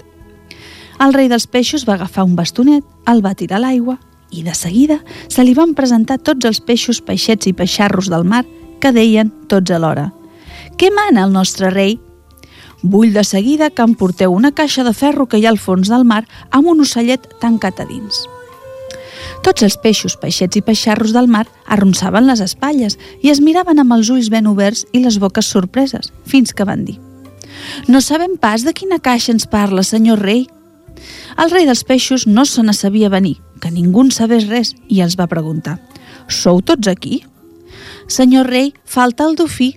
El 1.02 1.14
rei 1.14 1.28
dels 1.28 1.48
peixos 1.48 1.88
va 1.90 1.96
agafar 1.98 2.24
un 2.24 2.36
bastonet, 2.36 2.84
el 3.10 3.24
va 3.26 3.36
tirar 3.36 3.58
a 3.58 3.66
l'aigua 3.66 3.98
i 4.34 4.44
de 4.44 4.54
seguida 4.58 5.00
se 5.30 5.44
li 5.44 5.54
van 5.54 5.76
presentar 5.78 6.18
tots 6.18 6.46
els 6.50 6.62
peixos, 6.62 7.02
peixets 7.02 7.48
i 7.50 7.54
peixarros 7.54 8.10
del 8.10 8.26
mar 8.26 8.44
que 8.82 8.92
deien 8.92 9.32
tots 9.48 9.72
alhora 9.72 10.12
«Què 10.78 10.90
mana 10.94 11.28
el 11.28 11.34
nostre 11.34 11.70
rei?» 11.70 12.00
Vull 12.84 13.14
de 13.16 13.24
seguida 13.24 13.70
que 13.70 13.84
em 13.86 13.94
porteu 13.96 14.34
una 14.36 14.52
caixa 14.52 14.84
de 14.84 14.92
ferro 14.92 15.28
que 15.28 15.40
hi 15.40 15.46
ha 15.46 15.54
al 15.54 15.62
fons 15.62 15.88
del 15.88 16.04
mar 16.04 16.26
amb 16.52 16.68
un 16.68 16.84
ocellet 16.84 17.30
tancat 17.40 17.80
a 17.80 17.86
dins. 17.88 18.26
Tots 19.44 19.66
els 19.66 19.76
peixos, 19.76 20.14
peixets 20.16 20.56
i 20.56 20.62
peixarros 20.64 21.12
del 21.12 21.28
mar 21.28 21.44
arronsaven 21.68 22.24
les 22.30 22.40
espatlles 22.40 22.96
i 23.22 23.32
es 23.34 23.42
miraven 23.44 23.82
amb 23.82 23.92
els 23.92 24.08
ulls 24.14 24.30
ben 24.32 24.48
oberts 24.48 24.86
i 24.96 25.02
les 25.04 25.18
boques 25.20 25.50
sorpreses, 25.52 26.14
fins 26.24 26.56
que 26.56 26.64
van 26.64 26.86
dir 26.88 26.96
«No 27.88 28.00
sabem 28.02 28.38
pas 28.40 28.64
de 28.64 28.72
quina 28.74 29.02
caixa 29.04 29.34
ens 29.34 29.46
parla, 29.48 29.84
senyor 29.84 30.24
rei». 30.24 30.46
El 31.38 31.52
rei 31.52 31.68
dels 31.68 31.84
peixos 31.84 32.24
no 32.28 32.46
se 32.46 32.64
ne 32.64 32.74
sabia 32.74 33.10
venir, 33.12 33.36
que 33.60 33.72
ningú 33.72 34.06
en 34.06 34.12
sabés 34.16 34.48
res, 34.48 34.74
i 34.88 35.02
els 35.04 35.18
va 35.20 35.28
preguntar 35.28 35.76
«Sou 36.28 36.62
tots 36.62 36.88
aquí?» 36.88 37.26
«Senyor 38.08 38.48
rei, 38.48 38.72
falta 38.86 39.28
el 39.28 39.36
dofí». 39.36 39.74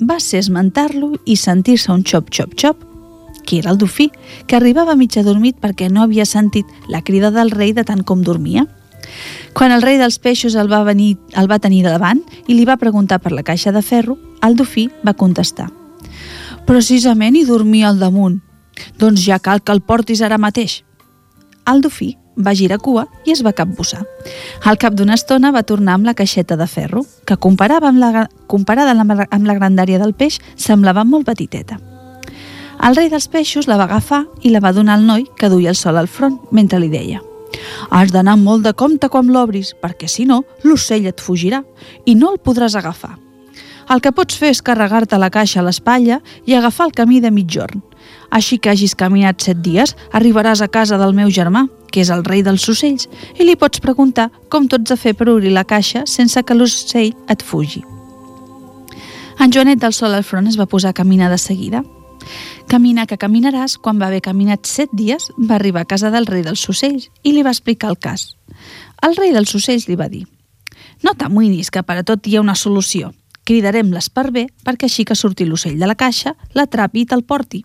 Va 0.00 0.20
ser 0.20 0.44
esmentar-lo 0.44 1.14
i 1.24 1.36
sentir-se 1.36 1.92
un 1.92 2.04
xop-xop-xop 2.04 2.88
qui 3.46 3.58
era 3.58 3.70
el 3.72 3.78
dofí, 3.78 4.10
que 4.46 4.56
arribava 4.56 4.94
mig 4.94 5.16
adormit 5.18 5.56
perquè 5.58 5.88
no 5.90 6.04
havia 6.04 6.26
sentit 6.28 6.68
la 6.88 7.00
crida 7.02 7.32
del 7.34 7.50
rei 7.50 7.72
de 7.72 7.84
tant 7.88 8.04
com 8.04 8.22
dormia. 8.22 8.66
Quan 9.54 9.72
el 9.74 9.82
rei 9.82 9.98
dels 9.98 10.18
peixos 10.22 10.54
el 10.54 10.70
va, 10.70 10.82
venir, 10.86 11.16
el 11.36 11.50
va 11.50 11.58
tenir 11.58 11.82
davant 11.86 12.22
i 12.46 12.54
li 12.54 12.64
va 12.68 12.78
preguntar 12.78 13.20
per 13.20 13.32
la 13.32 13.44
caixa 13.46 13.72
de 13.72 13.82
ferro, 13.82 14.18
el 14.42 14.56
dofí 14.56 14.88
va 15.06 15.14
contestar. 15.14 15.68
Precisament 16.66 17.36
hi 17.36 17.44
dormia 17.48 17.88
al 17.88 17.98
damunt. 17.98 18.40
Doncs 18.98 19.24
ja 19.26 19.40
cal 19.42 19.62
que 19.62 19.72
el 19.74 19.82
portis 19.82 20.22
ara 20.22 20.38
mateix. 20.38 20.80
El 21.68 21.82
dofí 21.84 22.14
va 22.40 22.54
girar 22.54 22.78
cua 22.80 23.06
i 23.26 23.34
es 23.34 23.42
va 23.44 23.52
capbussar. 23.52 24.02
Al 24.64 24.78
cap 24.80 24.94
d'una 24.96 25.16
estona 25.18 25.52
va 25.52 25.66
tornar 25.66 25.98
amb 25.98 26.08
la 26.08 26.14
caixeta 26.14 26.56
de 26.56 26.66
ferro, 26.66 27.04
que 27.26 27.36
comparava 27.36 27.90
amb 27.90 28.00
la, 28.00 28.26
comparada 28.46 28.94
amb 28.94 29.12
la, 29.12 29.26
amb 29.30 29.46
la 29.50 29.56
grandària 29.58 30.00
del 30.00 30.14
peix 30.14 30.40
semblava 30.56 31.04
molt 31.04 31.26
petiteta. 31.28 31.80
El 32.80 32.96
rei 32.96 33.10
dels 33.12 33.28
peixos 33.28 33.68
la 33.68 33.76
va 33.76 33.90
agafar 33.90 34.24
i 34.40 34.54
la 34.54 34.62
va 34.64 34.72
donar 34.72 34.96
al 34.96 35.04
noi 35.04 35.26
que 35.36 35.52
duia 35.52 35.74
el 35.74 35.76
sol 35.76 36.00
al 36.00 36.08
front 36.08 36.40
mentre 36.50 36.80
li 36.80 36.88
deia 36.88 37.20
«Has 37.90 38.12
d'anar 38.12 38.36
molt 38.38 38.62
de 38.64 38.72
compte 38.72 39.08
quan 39.08 39.30
l'obris, 39.32 39.74
perquè 39.74 40.08
si 40.08 40.24
no, 40.24 40.44
l'ocell 40.62 41.06
et 41.06 41.20
fugirà 41.20 41.64
i 42.06 42.14
no 42.14 42.32
el 42.32 42.38
podràs 42.38 42.76
agafar. 42.78 43.16
El 43.90 43.98
que 44.00 44.12
pots 44.14 44.36
fer 44.38 44.52
és 44.54 44.62
carregar-te 44.62 45.18
la 45.18 45.32
caixa 45.34 45.58
a 45.60 45.64
l'espatlla 45.66 46.20
i 46.46 46.54
agafar 46.54 46.86
el 46.86 46.94
camí 46.94 47.18
de 47.20 47.32
mitjorn. 47.34 47.82
Així 48.30 48.58
que 48.58 48.70
hagis 48.70 48.94
caminat 48.94 49.42
set 49.42 49.58
dies, 49.64 49.96
arribaràs 50.14 50.62
a 50.62 50.68
casa 50.70 50.98
del 50.98 51.14
meu 51.16 51.30
germà, 51.34 51.66
que 51.90 52.04
és 52.04 52.10
el 52.14 52.22
rei 52.24 52.44
dels 52.46 52.68
ocells, 52.70 53.08
i 53.34 53.46
li 53.46 53.56
pots 53.58 53.82
preguntar 53.82 54.28
com 54.48 54.68
tots 54.70 54.94
a 54.94 54.96
fer 54.96 55.16
per 55.18 55.28
obrir 55.32 55.50
la 55.50 55.66
caixa 55.66 56.04
sense 56.06 56.42
que 56.46 56.54
l'ocell 56.54 57.10
et 57.28 57.42
fugi. 57.42 57.82
En 59.40 59.50
Joanet 59.50 59.80
del 59.82 59.96
Sol 59.96 60.14
al 60.14 60.26
front 60.28 60.46
es 60.46 60.58
va 60.60 60.68
posar 60.70 60.94
a 60.94 60.98
caminar 61.00 61.30
de 61.32 61.38
seguida. 61.38 61.82
Camina 62.70 63.02
que 63.10 63.16
caminaràs, 63.18 63.72
quan 63.82 63.98
va 63.98 64.06
haver 64.06 64.20
caminat 64.22 64.68
set 64.70 64.92
dies, 64.94 65.24
va 65.42 65.56
arribar 65.56 65.82
a 65.82 65.88
casa 65.90 66.12
del 66.14 66.28
rei 66.28 66.44
dels 66.46 66.62
ocells 66.70 67.08
i 67.26 67.32
li 67.34 67.42
va 67.42 67.50
explicar 67.50 67.88
el 67.90 67.98
cas. 67.98 68.36
El 69.02 69.16
rei 69.18 69.32
dels 69.34 69.50
ocells 69.58 69.88
li 69.88 69.96
va 69.98 70.06
dir 70.12 70.22
«No 71.02 71.16
t'amoïnis, 71.18 71.72
que 71.74 71.82
per 71.82 71.96
a 71.98 72.04
tot 72.06 72.28
hi 72.28 72.36
ha 72.36 72.44
una 72.44 72.54
solució. 72.54 73.10
Cridarem 73.42 73.90
l'esparver 73.90 74.46
perquè 74.62 74.86
així 74.86 75.02
que 75.02 75.18
surti 75.18 75.48
l'ocell 75.48 75.82
de 75.82 75.90
la 75.90 75.98
caixa, 75.98 76.36
l'atrapi 76.54 77.02
i 77.02 77.10
te'l 77.10 77.26
porti. 77.26 77.64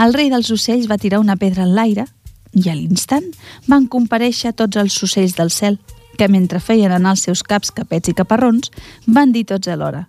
El 0.00 0.16
rei 0.16 0.32
dels 0.32 0.48
ocells 0.48 0.88
va 0.88 0.96
tirar 0.96 1.20
una 1.20 1.36
pedra 1.36 1.68
en 1.68 1.76
l'aire 1.76 2.08
i 2.56 2.70
a 2.70 2.74
l'instant 2.74 3.28
van 3.68 3.84
compareixer 3.84 4.56
tots 4.56 4.80
els 4.80 4.96
ocells 5.02 5.36
del 5.36 5.52
cel, 5.52 5.76
que 6.16 6.32
mentre 6.32 6.64
feien 6.64 6.96
anar 6.96 7.18
els 7.18 7.28
seus 7.28 7.44
caps 7.44 7.68
capets 7.68 8.08
i 8.08 8.16
caparrons, 8.16 8.72
van 9.06 9.36
dir 9.36 9.44
tots 9.44 9.68
alhora 9.68 10.06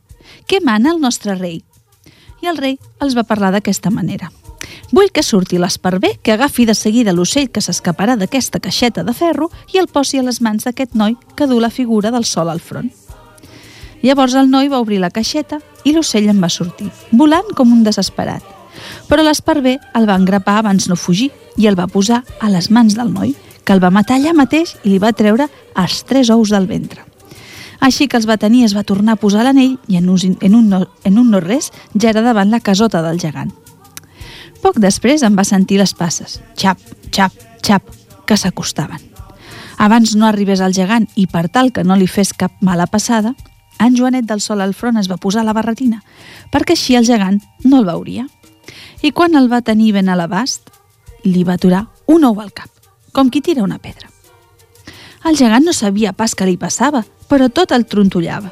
«Què 0.47 0.63
mana 0.63 0.95
el 0.95 1.03
nostre 1.03 1.35
rei?» 1.35 1.66
I 2.41 2.51
el 2.51 2.57
rei 2.57 2.77
els 3.03 3.15
va 3.17 3.25
parlar 3.27 3.51
d'aquesta 3.55 3.91
manera. 3.93 4.31
Vull 4.91 5.11
que 5.11 5.23
surti 5.23 5.59
l'esparver, 5.59 6.17
que 6.23 6.33
agafi 6.33 6.65
de 6.65 6.75
seguida 6.75 7.13
l'ocell 7.13 7.49
que 7.51 7.63
s'escaparà 7.63 8.15
d'aquesta 8.17 8.59
caixeta 8.59 9.03
de 9.03 9.13
ferro 9.13 9.49
i 9.73 9.81
el 9.81 9.87
posi 9.87 10.19
a 10.19 10.25
les 10.27 10.41
mans 10.41 10.67
d'aquest 10.67 10.95
noi 10.95 11.17
que 11.35 11.47
du 11.47 11.59
la 11.59 11.71
figura 11.71 12.11
del 12.11 12.25
sol 12.25 12.49
al 12.49 12.61
front. 12.61 12.91
Llavors 14.03 14.35
el 14.35 14.51
noi 14.51 14.69
va 14.69 14.79
obrir 14.83 15.01
la 15.01 15.11
caixeta 15.11 15.59
i 15.83 15.95
l'ocell 15.95 16.29
en 16.29 16.43
va 16.43 16.51
sortir, 16.53 16.91
volant 17.11 17.55
com 17.57 17.73
un 17.73 17.83
desesperat 17.83 18.57
però 19.07 19.23
l'esparver 19.25 19.77
el 19.97 20.07
va 20.09 20.17
engrapar 20.19 20.57
abans 20.61 20.87
no 20.89 20.97
fugir 20.99 21.29
i 21.57 21.67
el 21.67 21.77
va 21.79 21.89
posar 21.91 22.23
a 22.39 22.49
les 22.53 22.69
mans 22.71 22.95
del 22.97 23.13
noi, 23.13 23.35
que 23.63 23.73
el 23.75 23.83
va 23.83 23.91
matar 23.93 24.17
allà 24.17 24.33
mateix 24.37 24.75
i 24.83 24.93
li 24.93 24.99
va 25.03 25.15
treure 25.15 25.49
els 25.75 26.03
tres 26.07 26.31
ous 26.33 26.53
del 26.53 26.67
ventre. 26.67 27.03
Així 27.79 28.07
que 28.07 28.17
els 28.17 28.27
va 28.27 28.39
tenir 28.41 28.63
es 28.65 28.75
va 28.75 28.85
tornar 28.87 29.15
a 29.15 29.21
posar 29.21 29.43
l'anell 29.45 29.77
i 29.87 29.97
en 29.99 30.09
un, 30.09 30.19
en, 30.41 30.55
un 30.55 30.69
no, 30.69 30.81
en 31.03 31.17
un 31.17 31.31
no 31.31 31.41
res 31.43 31.71
ja 31.93 32.09
era 32.09 32.23
davant 32.25 32.49
la 32.51 32.59
casota 32.59 33.03
del 33.05 33.19
gegant. 33.21 33.53
Poc 34.63 34.79
després 34.81 35.23
em 35.23 35.35
va 35.37 35.45
sentir 35.45 35.77
les 35.77 35.93
passes, 35.93 36.39
xap, 36.57 36.81
xap, 37.13 37.33
xap, 37.63 37.93
que 38.25 38.37
s'acostaven. 38.37 39.03
Abans 39.77 40.15
no 40.17 40.25
arribés 40.25 40.61
al 40.61 40.73
gegant 40.73 41.05
i 41.15 41.27
per 41.29 41.47
tal 41.53 41.69
que 41.71 41.85
no 41.85 41.95
li 41.95 42.07
fes 42.09 42.33
cap 42.33 42.55
mala 42.65 42.87
passada, 42.89 43.35
en 43.79 43.95
Joanet 43.95 44.25
del 44.25 44.41
Sol 44.41 44.61
al 44.61 44.73
front 44.73 44.97
es 44.97 45.09
va 45.09 45.19
posar 45.21 45.45
la 45.45 45.53
barretina, 45.53 46.01
perquè 46.51 46.73
així 46.73 46.97
el 46.97 47.05
gegant 47.05 47.37
no 47.63 47.83
el 47.83 47.85
veuria 47.85 48.25
i 49.05 49.11
quan 49.13 49.37
el 49.37 49.51
va 49.51 49.61
tenir 49.61 49.91
ben 49.93 50.09
a 50.09 50.15
l'abast, 50.17 50.71
li 51.23 51.43
va 51.45 51.55
aturar 51.55 51.85
un 52.07 52.25
ou 52.25 52.39
al 52.41 52.51
cap, 52.51 52.69
com 53.13 53.29
qui 53.29 53.41
tira 53.45 53.63
una 53.63 53.77
pedra. 53.77 54.09
El 55.27 55.37
gegant 55.37 55.65
no 55.65 55.73
sabia 55.73 56.13
pas 56.13 56.33
què 56.35 56.47
li 56.47 56.57
passava, 56.57 57.03
però 57.29 57.49
tot 57.49 57.73
el 57.75 57.85
trontollava. 57.85 58.51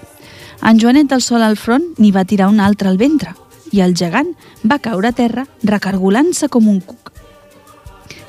En 0.65 0.79
Joanet 0.79 1.10
del 1.12 1.22
Sol 1.22 1.44
al 1.46 1.58
front 1.58 1.88
n'hi 1.98 2.12
va 2.12 2.25
tirar 2.25 2.50
un 2.51 2.60
altre 2.60 2.89
al 2.89 2.98
ventre 2.98 3.36
i 3.72 3.82
el 3.86 3.96
gegant 3.96 4.32
va 4.63 4.79
caure 4.79 5.10
a 5.10 5.17
terra 5.17 5.46
recargolant-se 5.63 6.50
com 6.50 6.67
un 6.72 6.79
cuc. 6.82 7.12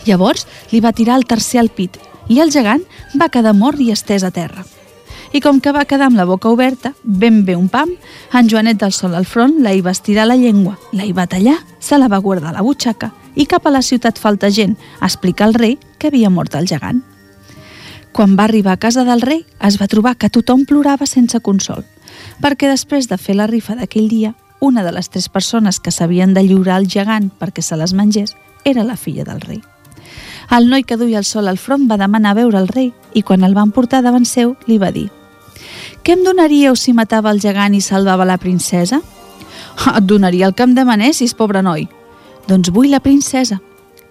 Llavors 0.07 0.47
li 0.73 0.81
va 0.81 0.95
tirar 0.95 1.19
el 1.19 1.27
tercer 1.27 1.61
al 1.63 1.71
pit 1.71 1.99
i 2.29 2.41
el 2.43 2.51
gegant 2.55 2.83
va 3.21 3.31
quedar 3.31 3.55
mort 3.55 3.81
i 3.81 3.93
estès 3.95 4.27
a 4.27 4.33
terra 4.35 4.67
i 5.33 5.41
com 5.43 5.59
que 5.61 5.73
va 5.75 5.85
quedar 5.85 6.07
amb 6.09 6.17
la 6.17 6.25
boca 6.25 6.49
oberta, 6.49 6.93
ben 7.03 7.43
bé 7.45 7.57
un 7.57 7.69
pam, 7.69 7.91
en 8.33 8.49
Joanet 8.49 8.79
del 8.81 8.95
Sol 8.97 9.15
al 9.15 9.27
front 9.27 9.59
la 9.65 9.75
hi 9.75 9.83
va 9.85 9.93
estirar 9.93 10.27
la 10.27 10.39
llengua, 10.39 10.77
la 10.93 11.05
hi 11.05 11.13
va 11.13 11.27
tallar, 11.27 11.59
se 11.81 11.99
la 11.99 12.09
va 12.09 12.23
guardar 12.25 12.53
a 12.53 12.57
la 12.57 12.65
butxaca 12.65 13.13
i 13.35 13.47
cap 13.47 13.67
a 13.67 13.75
la 13.75 13.83
ciutat 13.83 14.19
falta 14.23 14.51
gent 14.51 14.77
a 15.01 15.11
explicar 15.11 15.49
al 15.49 15.59
rei 15.59 15.79
que 15.99 16.09
havia 16.09 16.31
mort 16.31 16.55
el 16.55 16.69
gegant. 16.71 17.03
Quan 18.17 18.33
va 18.33 18.45
arribar 18.45 18.73
a 18.73 18.79
casa 18.81 19.03
del 19.05 19.21
rei, 19.21 19.43
es 19.61 19.75
va 19.77 19.91
trobar 19.93 20.15
que 20.17 20.31
tothom 20.33 20.63
plorava 20.65 21.05
sense 21.05 21.37
consol, 21.45 21.83
perquè 22.41 22.71
després 22.71 23.11
de 23.11 23.19
fer 23.21 23.35
la 23.37 23.45
rifa 23.51 23.75
d'aquell 23.77 24.07
dia, 24.09 24.31
una 24.65 24.81
de 24.87 24.93
les 24.97 25.11
tres 25.13 25.27
persones 25.29 25.77
que 25.85 25.93
s'havien 25.93 26.33
de 26.33 26.41
lliurar 26.47 26.79
al 26.79 26.87
gegant 26.89 27.27
perquè 27.29 27.61
se 27.61 27.77
les 27.77 27.93
mengés 27.93 28.33
era 28.65 28.87
la 28.89 28.97
filla 28.97 29.27
del 29.27 29.43
rei. 29.43 29.61
El 30.49 30.71
noi 30.71 30.87
que 30.89 30.97
duia 30.97 31.19
el 31.21 31.27
sol 31.29 31.51
al 31.53 31.61
front 31.61 31.85
va 31.91 31.99
demanar 32.01 32.33
veure 32.39 32.57
el 32.57 32.71
rei 32.73 32.89
i 33.13 33.21
quan 33.21 33.45
el 33.45 33.53
van 33.53 33.75
portar 33.77 34.01
davant 34.01 34.25
seu 34.25 34.55
li 34.65 34.79
va 34.81 34.89
dir 34.97 35.11
«Què 36.01 36.17
em 36.17 36.25
donaríeu 36.25 36.73
si 36.73 36.95
matava 36.97 37.29
el 37.35 37.43
gegant 37.45 37.77
i 37.77 37.83
salvava 37.85 38.25
la 38.25 38.39
princesa?» 38.41 39.03
«Et 39.93 40.09
donaria 40.09 40.47
el 40.49 40.55
que 40.55 40.65
em 40.65 40.73
demanessis, 40.73 41.37
pobre 41.37 41.61
noi». 41.61 41.85
«Doncs 42.49 42.73
vull 42.73 42.89
la 42.89 43.03
princesa». 43.05 43.61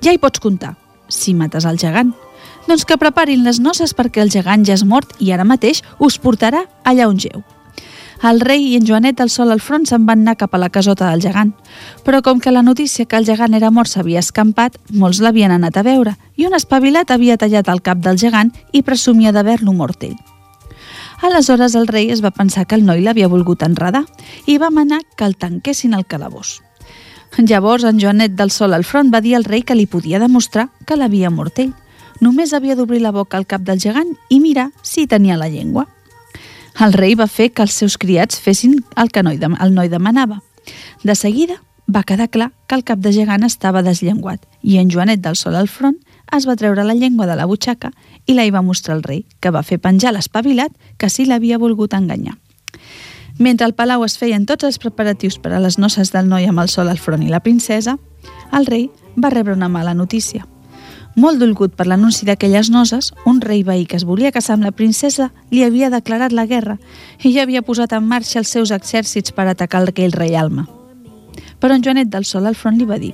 «Ja 0.06 0.14
hi 0.14 0.22
pots 0.22 0.44
comptar, 0.44 0.76
si 1.10 1.34
mates 1.34 1.66
el 1.66 1.82
gegant». 1.82 2.14
«Doncs 2.68 2.86
que 2.86 2.98
preparin 2.98 3.44
les 3.44 3.60
noces 3.60 3.94
perquè 3.94 4.24
el 4.24 4.32
gegant 4.34 4.66
ja 4.66 4.74
és 4.74 4.84
mort 4.84 5.14
i 5.20 5.32
ara 5.32 5.46
mateix 5.46 5.84
us 6.00 6.18
portarà 6.20 6.66
allà 6.84 7.10
on 7.10 7.20
geu». 7.20 7.44
El 8.24 8.40
rei 8.42 8.64
i 8.72 8.76
en 8.78 8.86
Joanet 8.88 9.18
del 9.20 9.30
Sol 9.30 9.52
al 9.52 9.62
front 9.62 9.84
se'n 9.86 10.06
van 10.08 10.22
anar 10.24 10.38
cap 10.40 10.56
a 10.56 10.58
la 10.58 10.72
casota 10.74 11.10
del 11.12 11.22
gegant. 11.22 11.52
Però 12.06 12.22
com 12.24 12.40
que 12.40 12.52
la 12.52 12.64
notícia 12.64 13.06
que 13.06 13.18
el 13.20 13.26
gegant 13.28 13.54
era 13.54 13.70
mort 13.72 13.92
s'havia 13.92 14.24
escampat, 14.24 14.80
molts 14.90 15.20
l'havien 15.22 15.52
anat 15.52 15.78
a 15.78 15.84
veure 15.84 16.16
i 16.36 16.48
un 16.48 16.56
espavilat 16.56 17.12
havia 17.12 17.38
tallat 17.38 17.70
el 17.70 17.84
cap 17.84 18.00
del 18.00 18.18
gegant 18.18 18.54
i 18.72 18.82
presumia 18.82 19.36
d'haver-lo 19.36 19.74
mort 19.74 20.08
ell. 20.08 20.16
Aleshores 21.22 21.76
el 21.76 21.88
rei 21.88 22.10
es 22.12 22.24
va 22.24 22.32
pensar 22.32 22.66
que 22.66 22.76
el 22.76 22.86
noi 22.86 23.02
l'havia 23.02 23.30
volgut 23.32 23.64
enredar 23.64 24.06
i 24.48 24.58
va 24.58 24.70
manar 24.70 25.02
que 25.16 25.26
el 25.26 25.38
tanquessin 25.38 25.94
al 25.94 26.06
calabós. 26.06 26.62
Llavors 27.38 27.84
en 27.84 28.00
Joanet 28.00 28.36
del 28.36 28.52
Sol 28.52 28.74
al 28.74 28.86
front 28.88 29.12
va 29.14 29.22
dir 29.22 29.36
al 29.36 29.44
rei 29.44 29.64
que 29.64 29.76
li 29.76 29.88
podia 29.88 30.20
demostrar 30.20 30.70
que 30.86 30.96
l'havia 30.96 31.30
mort 31.30 31.60
ell. 31.60 31.74
Només 32.22 32.54
havia 32.54 32.76
d'obrir 32.76 33.02
la 33.04 33.12
boca 33.12 33.38
al 33.38 33.46
cap 33.46 33.62
del 33.62 33.80
gegant 33.80 34.16
i 34.30 34.40
mirar 34.40 34.70
si 34.84 35.08
tenia 35.08 35.38
la 35.38 35.50
llengua. 35.50 35.88
El 36.80 36.94
rei 36.94 37.16
va 37.16 37.28
fer 37.28 37.52
que 37.52 37.64
els 37.64 37.76
seus 37.76 37.98
criats 37.98 38.40
fessin 38.40 38.82
el 39.00 39.12
que 39.12 39.24
noi, 39.24 39.40
el 39.40 39.74
noi 39.74 39.90
demanava. 39.90 40.42
De 41.04 41.16
seguida 41.16 41.62
va 41.88 42.04
quedar 42.04 42.30
clar 42.30 42.52
que 42.68 42.76
el 42.76 42.84
cap 42.84 43.00
de 43.00 43.12
gegant 43.14 43.44
estava 43.44 43.84
desllenguat 43.84 44.46
i 44.62 44.80
en 44.82 44.90
Joanet 44.90 45.22
del 45.22 45.36
Sol 45.36 45.56
al 45.56 45.70
front 45.70 46.00
es 46.36 46.48
va 46.48 46.56
treure 46.56 46.84
la 46.84 46.96
llengua 46.96 47.28
de 47.28 47.36
la 47.36 47.46
butxaca 47.46 47.92
i 48.26 48.34
la 48.34 48.46
hi 48.46 48.52
va 48.52 48.64
mostrar 48.66 48.96
al 48.96 49.04
rei, 49.04 49.26
que 49.40 49.52
va 49.52 49.64
fer 49.64 49.78
penjar 49.80 50.12
l'espavilat 50.16 50.74
que 50.98 51.10
sí 51.10 51.26
l'havia 51.26 51.60
volgut 51.62 51.94
enganyar. 51.94 52.40
Mentre 53.38 53.68
al 53.68 53.76
palau 53.76 54.04
es 54.06 54.18
feien 54.18 54.48
tots 54.48 54.64
els 54.64 54.80
preparatius 54.80 55.38
per 55.38 55.54
a 55.54 55.62
les 55.62 55.78
noces 55.78 56.12
del 56.16 56.28
noi 56.32 56.48
amb 56.48 56.64
el 56.64 56.72
sol 56.72 56.90
al 56.90 57.00
front 57.00 57.24
i 57.24 57.30
la 57.30 57.44
princesa, 57.44 58.00
el 58.52 58.66
rei 58.66 58.90
va 59.16 59.30
rebre 59.30 59.54
una 59.54 59.70
mala 59.70 59.94
notícia– 59.94 60.48
molt 61.16 61.40
dolgut 61.40 61.76
per 61.76 61.88
l'anunci 61.88 62.26
d'aquelles 62.28 62.70
noces, 62.70 63.12
un 63.26 63.42
rei 63.42 63.64
veí 63.64 63.86
que 63.86 63.96
es 63.96 64.06
volia 64.06 64.34
casar 64.36 64.56
amb 64.56 64.68
la 64.68 64.74
princesa 64.76 65.32
li 65.52 65.64
havia 65.64 65.90
declarat 65.90 66.36
la 66.36 66.46
guerra 66.46 66.78
i 67.24 67.32
ja 67.34 67.44
havia 67.44 67.64
posat 67.64 67.94
en 67.96 68.04
marxa 68.08 68.40
els 68.40 68.52
seus 68.52 68.72
exèrcits 68.76 69.32
per 69.32 69.48
atacar 69.48 69.86
aquell 69.88 70.12
rei 70.12 70.36
Alma. 70.36 70.68
Però 71.60 71.76
en 71.76 71.84
Joanet 71.84 72.12
del 72.12 72.26
Sol 72.26 72.46
al 72.46 72.56
front 72.56 72.78
li 72.78 72.86
va 72.86 73.00
dir 73.00 73.14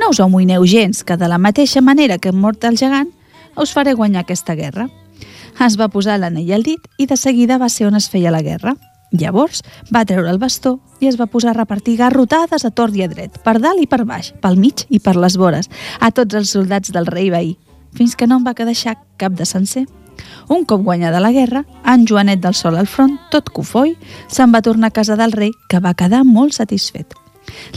«No 0.00 0.10
us 0.10 0.20
amoïneu 0.20 0.64
gens, 0.66 1.04
que 1.04 1.16
de 1.16 1.28
la 1.28 1.38
mateixa 1.38 1.80
manera 1.80 2.18
que 2.18 2.30
hem 2.30 2.40
mort 2.40 2.64
el 2.64 2.76
gegant, 2.76 3.12
us 3.56 3.72
faré 3.72 3.92
guanyar 3.94 4.24
aquesta 4.24 4.54
guerra». 4.54 4.88
Es 5.56 5.78
va 5.80 5.88
posar 5.88 6.18
l'anell 6.20 6.52
al 6.52 6.62
dit 6.62 6.82
i 6.98 7.06
de 7.06 7.16
seguida 7.16 7.56
va 7.56 7.70
ser 7.72 7.86
on 7.86 7.96
es 7.96 8.10
feia 8.12 8.30
la 8.30 8.42
guerra. 8.44 8.74
Llavors 9.12 9.62
va 9.94 10.04
treure 10.04 10.30
el 10.30 10.40
bastó 10.42 10.78
i 11.00 11.06
es 11.06 11.18
va 11.20 11.28
posar 11.30 11.52
a 11.52 11.58
repartir 11.58 11.96
garrotades 12.00 12.64
a 12.64 12.70
tort 12.70 12.96
i 12.96 13.04
a 13.04 13.08
dret, 13.08 13.38
per 13.44 13.58
dalt 13.60 13.82
i 13.82 13.86
per 13.86 14.04
baix, 14.04 14.32
pel 14.42 14.58
mig 14.58 14.86
i 14.88 14.98
per 14.98 15.14
les 15.16 15.36
vores, 15.38 15.70
a 16.00 16.10
tots 16.10 16.34
els 16.34 16.50
soldats 16.50 16.92
del 16.92 17.06
rei 17.06 17.30
veí, 17.30 17.54
fins 17.94 18.16
que 18.16 18.26
no 18.26 18.40
en 18.40 18.46
va 18.46 18.54
quedar 18.54 18.96
cap 19.16 19.32
de 19.32 19.46
sencer. 19.46 19.86
Un 20.48 20.64
cop 20.64 20.82
guanyada 20.82 21.20
la 21.20 21.32
guerra, 21.32 21.64
en 21.84 22.06
Joanet 22.06 22.40
del 22.40 22.54
Sol 22.54 22.76
al 22.76 22.86
front, 22.86 23.18
tot 23.30 23.50
cofoi, 23.50 23.96
se'n 24.28 24.52
va 24.52 24.62
tornar 24.62 24.88
a 24.88 24.96
casa 24.98 25.16
del 25.16 25.32
rei, 25.32 25.52
que 25.68 25.80
va 25.80 25.94
quedar 25.94 26.24
molt 26.24 26.54
satisfet. 26.54 27.14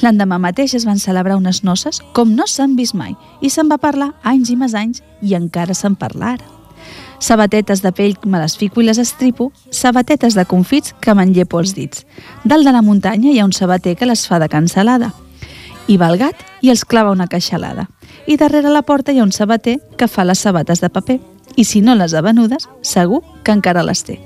L'endemà 0.02 0.40
mateix 0.40 0.74
es 0.74 0.86
van 0.86 0.98
celebrar 0.98 1.38
unes 1.38 1.64
noces 1.64 2.02
com 2.14 2.34
no 2.36 2.48
s'han 2.48 2.76
vist 2.76 2.98
mai 2.98 3.14
i 3.42 3.52
se'n 3.54 3.70
va 3.70 3.78
parlar 3.78 4.16
anys 4.24 4.50
i 4.50 4.58
més 4.58 4.74
anys 4.74 5.04
i 5.22 5.36
encara 5.38 5.78
se'n 5.78 5.96
parla 5.96 6.34
ara 6.38 6.59
sabatetes 7.20 7.82
de 7.82 7.92
pell 7.92 8.18
me 8.26 8.40
les 8.40 8.58
fico 8.58 8.82
i 8.82 8.88
les 8.88 8.98
estripo, 8.98 9.52
sabatetes 9.70 10.36
de 10.36 10.46
confits 10.46 10.96
que 11.02 11.14
m'enllepo 11.16 11.60
els 11.60 11.76
dits. 11.76 12.06
Dalt 12.44 12.66
de 12.66 12.74
la 12.74 12.82
muntanya 12.82 13.32
hi 13.32 13.40
ha 13.40 13.48
un 13.48 13.54
sabater 13.54 13.96
que 13.96 14.08
les 14.10 14.26
fa 14.28 14.40
de 14.40 14.50
cansalada. 14.50 15.14
Hi 15.88 15.98
va 15.98 16.10
el 16.14 16.20
gat 16.22 16.46
i 16.62 16.70
els 16.70 16.86
clava 16.86 17.12
una 17.12 17.28
queixalada. 17.28 17.90
I 18.28 18.38
darrere 18.38 18.70
la 18.70 18.86
porta 18.86 19.12
hi 19.12 19.20
ha 19.20 19.28
un 19.28 19.36
sabater 19.36 19.80
que 19.98 20.08
fa 20.08 20.26
les 20.26 20.40
sabates 20.40 20.82
de 20.82 20.90
paper. 20.90 21.20
I 21.56 21.66
si 21.66 21.82
no 21.82 21.96
les 21.96 22.14
ha 22.14 22.22
venudes, 22.22 22.70
segur 22.82 23.24
que 23.44 23.52
encara 23.52 23.84
les 23.84 24.04
té. 24.06 24.20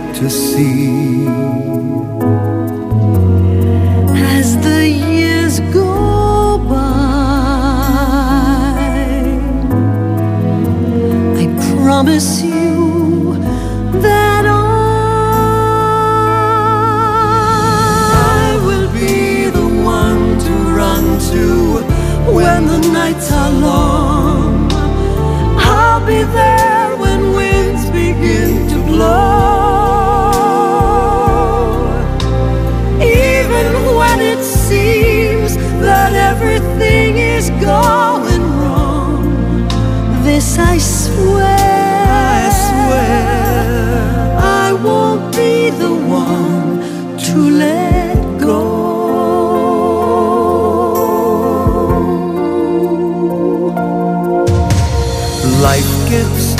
To 0.00 0.30
see. 0.30 1.11
tickets. 56.12 56.51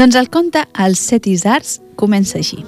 Doncs 0.00 0.16
el 0.16 0.30
conte 0.32 0.62
Els 0.80 1.00
set 1.10 1.26
isards 1.28 1.74
comença 2.00 2.38
així. 2.38 2.62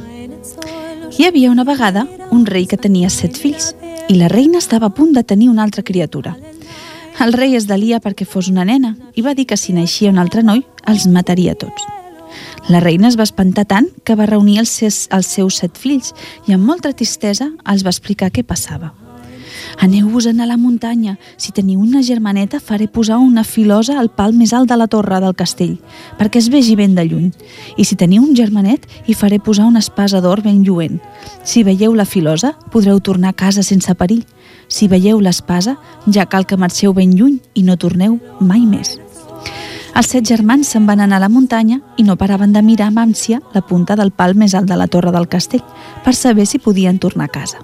Hi 1.16 1.24
havia 1.24 1.48
una 1.50 1.64
vegada 1.64 2.02
un 2.28 2.44
rei 2.44 2.66
que 2.68 2.76
tenia 2.76 3.08
set 3.08 3.40
fills 3.40 3.70
i 4.12 4.18
la 4.18 4.28
reina 4.28 4.60
estava 4.60 4.90
a 4.90 4.94
punt 4.98 5.14
de 5.16 5.24
tenir 5.24 5.48
una 5.48 5.64
altra 5.64 5.82
criatura. 5.82 6.34
El 7.24 7.32
rei 7.32 7.56
es 7.56 7.64
delia 7.70 8.02
perquè 8.04 8.28
fos 8.28 8.52
una 8.52 8.68
nena 8.68 8.92
i 9.16 9.24
va 9.24 9.32
dir 9.32 9.48
que 9.48 9.56
si 9.56 9.72
naixia 9.72 10.12
un 10.12 10.20
altre 10.20 10.44
noi, 10.44 10.60
els 10.84 11.08
mataria 11.08 11.56
tots. 11.56 12.01
La 12.68 12.80
reina 12.80 13.08
es 13.08 13.18
va 13.18 13.26
espantar 13.26 13.64
tant 13.66 13.88
que 14.06 14.14
va 14.14 14.26
reunir 14.30 14.60
els 14.62 14.70
seus, 14.70 15.06
els 15.10 15.26
seus 15.26 15.58
set 15.58 15.78
fills 15.78 16.12
i 16.46 16.54
amb 16.54 16.62
molta 16.62 16.92
tristesa 16.94 17.50
els 17.66 17.82
va 17.82 17.90
explicar 17.90 18.30
què 18.30 18.44
passava. 18.46 18.92
Aneu-vos-en 19.82 20.40
a 20.40 20.46
la 20.46 20.56
muntanya. 20.56 21.16
Si 21.36 21.52
teniu 21.52 21.80
una 21.80 22.02
germaneta, 22.02 22.60
faré 22.60 22.88
posar 22.88 23.18
una 23.18 23.44
filosa 23.44 23.98
al 23.98 24.10
pal 24.10 24.32
més 24.32 24.52
alt 24.52 24.70
de 24.70 24.78
la 24.78 24.86
torre 24.86 25.20
del 25.20 25.34
castell, 25.34 25.78
perquè 26.18 26.38
es 26.38 26.50
vegi 26.52 26.76
ben 26.78 26.94
de 26.94 27.04
lluny. 27.08 27.30
I 27.76 27.84
si 27.84 27.96
teniu 27.96 28.22
un 28.22 28.36
germanet, 28.36 28.86
hi 29.06 29.14
faré 29.14 29.40
posar 29.40 29.66
una 29.66 29.82
espasa 29.82 30.20
d'or 30.20 30.42
ben 30.42 30.62
lluent. 30.64 31.00
Si 31.44 31.64
veieu 31.66 31.94
la 31.94 32.06
filosa, 32.06 32.54
podreu 32.70 33.00
tornar 33.00 33.32
a 33.32 33.38
casa 33.44 33.62
sense 33.62 33.94
perill. 33.94 34.24
Si 34.68 34.88
veieu 34.88 35.20
l'espasa, 35.20 35.76
ja 36.06 36.26
cal 36.26 36.46
que 36.46 36.56
marxeu 36.56 36.94
ben 36.94 37.16
lluny 37.16 37.40
i 37.54 37.66
no 37.66 37.76
torneu 37.76 38.20
mai 38.40 38.64
més. 38.66 38.98
Els 39.92 40.08
set 40.08 40.24
germans 40.24 40.70
se'n 40.72 40.86
van 40.88 41.02
anar 41.04 41.18
a 41.18 41.24
la 41.26 41.28
muntanya 41.28 41.76
i 42.00 42.04
no 42.06 42.16
paraven 42.16 42.54
de 42.54 42.62
mirar 42.64 42.86
amb 42.88 43.02
ànsia 43.02 43.42
la 43.52 43.60
punta 43.60 43.92
del 43.98 44.10
pal 44.10 44.32
més 44.34 44.54
alt 44.56 44.70
de 44.70 44.78
la 44.80 44.86
torre 44.88 45.12
del 45.12 45.28
castell 45.28 45.64
per 46.04 46.14
saber 46.16 46.46
si 46.48 46.58
podien 46.58 46.98
tornar 46.98 47.28
a 47.28 47.32
casa. 47.34 47.60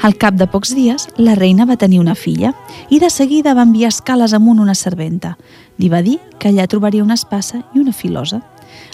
Al 0.00 0.16
cap 0.16 0.34
de 0.34 0.46
pocs 0.48 0.72
dies, 0.74 1.06
la 1.18 1.34
reina 1.36 1.66
va 1.68 1.76
tenir 1.76 2.00
una 2.00 2.14
filla 2.16 2.54
i 2.88 2.98
de 2.98 3.10
seguida 3.10 3.52
va 3.54 3.66
enviar 3.68 3.92
escales 3.92 4.32
amunt 4.32 4.62
una 4.64 4.74
serventa. 4.74 5.36
Li 5.76 5.90
va 5.92 6.00
dir 6.02 6.16
que 6.38 6.48
allà 6.48 6.66
trobaria 6.66 7.04
una 7.04 7.18
espassa 7.20 7.60
i 7.74 7.82
una 7.82 7.92
filosa. 7.92 8.40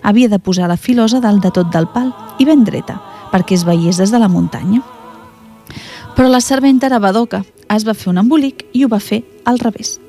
Havia 0.02 0.28
de 0.28 0.40
posar 0.42 0.68
la 0.68 0.76
filosa 0.76 1.20
dalt 1.20 1.42
de 1.46 1.54
tot 1.54 1.70
del 1.72 1.86
pal 1.94 2.10
i 2.38 2.44
ben 2.44 2.66
dreta, 2.66 2.98
perquè 3.30 3.54
es 3.54 3.64
veiés 3.64 4.02
des 4.02 4.10
de 4.10 4.18
la 4.18 4.28
muntanya. 4.28 4.82
Però 6.18 6.26
la 6.28 6.42
serventa 6.42 6.90
era 6.90 6.98
badoca, 6.98 7.44
es 7.70 7.86
va 7.86 7.94
fer 7.94 8.10
un 8.10 8.18
embolic 8.18 8.66
i 8.74 8.82
ho 8.84 8.90
va 8.90 8.98
fer 8.98 9.22
al 9.46 9.62
revés. 9.62 10.00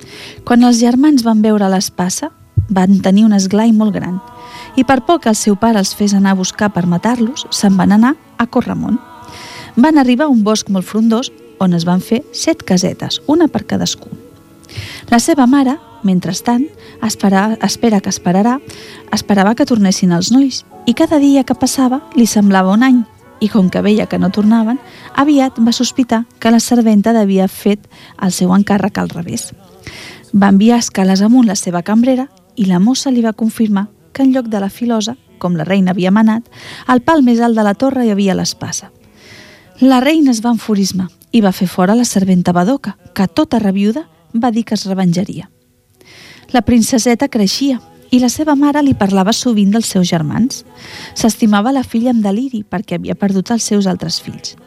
Quan 0.43 0.65
els 0.65 0.81
germans 0.81 1.23
van 1.23 1.43
veure 1.45 1.69
l'espassa, 1.69 2.31
van 2.69 2.99
tenir 3.01 3.25
un 3.25 3.33
esglai 3.33 3.73
molt 3.73 3.93
gran 3.93 4.19
i 4.77 4.85
per 4.85 5.01
poc 5.05 5.23
que 5.23 5.33
el 5.33 5.37
seu 5.37 5.57
pare 5.59 5.81
els 5.81 5.95
fes 5.97 6.13
anar 6.13 6.35
a 6.35 6.39
buscar 6.39 6.71
per 6.73 6.85
matar-los, 6.87 7.47
se'n 7.49 7.77
van 7.77 7.91
anar 7.91 8.15
a 8.37 8.47
Corramont 8.47 8.99
van 9.75 9.97
arribar 9.97 10.25
a 10.25 10.33
un 10.33 10.43
bosc 10.43 10.69
molt 10.69 10.85
frondós 10.85 11.31
on 11.59 11.73
es 11.73 11.85
van 11.85 12.01
fer 12.01 12.23
set 12.33 12.63
casetes, 12.63 13.21
una 13.27 13.47
per 13.47 13.65
cadascú. 13.65 14.09
La 15.09 15.19
seva 15.19 15.45
mare, 15.47 15.77
mentrestant, 16.03 16.65
espera, 17.05 17.57
espera 17.65 17.99
que 17.99 18.11
esperarà, 18.11 18.59
esperava 19.15 19.55
que 19.55 19.65
tornessin 19.65 20.13
els 20.15 20.31
nois 20.31 20.63
i 20.85 20.93
cada 20.93 21.19
dia 21.19 21.43
que 21.43 21.57
passava 21.57 22.01
li 22.15 22.27
semblava 22.27 22.73
un 22.73 22.83
any 22.83 22.99
i 23.39 23.47
com 23.47 23.69
que 23.71 23.81
veia 23.81 24.05
que 24.05 24.19
no 24.19 24.31
tornaven, 24.35 24.79
aviat 25.15 25.59
va 25.63 25.71
sospitar 25.71 26.25
que 26.39 26.51
la 26.51 26.59
serventa 26.59 27.13
devia 27.15 27.47
fet 27.47 27.87
el 28.21 28.33
seu 28.35 28.51
encàrrec 28.55 28.99
al 28.99 29.09
revés. 29.09 29.53
Va 30.35 30.51
enviar 30.51 30.79
escales 30.83 31.23
amunt 31.23 31.47
la 31.47 31.55
seva 31.55 31.81
cambrera 31.81 32.27
i 32.59 32.67
la 32.67 32.79
mossa 32.83 33.11
li 33.11 33.23
va 33.23 33.33
confirmar 33.33 33.87
que 34.11 34.23
en 34.23 34.33
lloc 34.35 34.49
de 34.51 34.59
la 34.59 34.69
filosa, 34.69 35.15
com 35.39 35.55
la 35.55 35.63
reina 35.63 35.93
havia 35.95 36.11
manat, 36.11 36.43
al 36.87 37.01
pal 37.01 37.23
més 37.23 37.39
alt 37.39 37.55
de 37.55 37.63
la 37.63 37.73
torre 37.73 38.03
hi 38.05 38.11
havia 38.11 38.35
l'espasa. 38.35 38.91
La 39.79 40.01
reina 40.03 40.33
es 40.35 40.41
va 40.43 40.51
enfurismar 40.51 41.07
i 41.31 41.39
va 41.39 41.53
fer 41.55 41.69
fora 41.71 41.95
la 41.95 42.03
serventa 42.03 42.51
Badoca, 42.51 42.97
que 43.15 43.27
tota 43.27 43.61
reviuda 43.63 44.09
va 44.33 44.51
dir 44.51 44.65
que 44.65 44.75
es 44.75 44.83
revenjaria. 44.89 45.47
La 46.51 46.65
princeseta 46.67 47.29
creixia 47.29 47.79
i 48.11 48.19
la 48.19 48.29
seva 48.33 48.57
mare 48.59 48.81
li 48.83 48.95
parlava 48.97 49.31
sovint 49.31 49.71
dels 49.71 49.87
seus 49.93 50.09
germans. 50.09 50.65
S'estimava 51.15 51.71
la 51.71 51.85
filla 51.85 52.11
amb 52.11 52.25
deliri 52.25 52.65
perquè 52.67 52.97
havia 52.97 53.15
perdut 53.15 53.53
els 53.55 53.63
seus 53.63 53.87
altres 53.87 54.19
fills. 54.19 54.57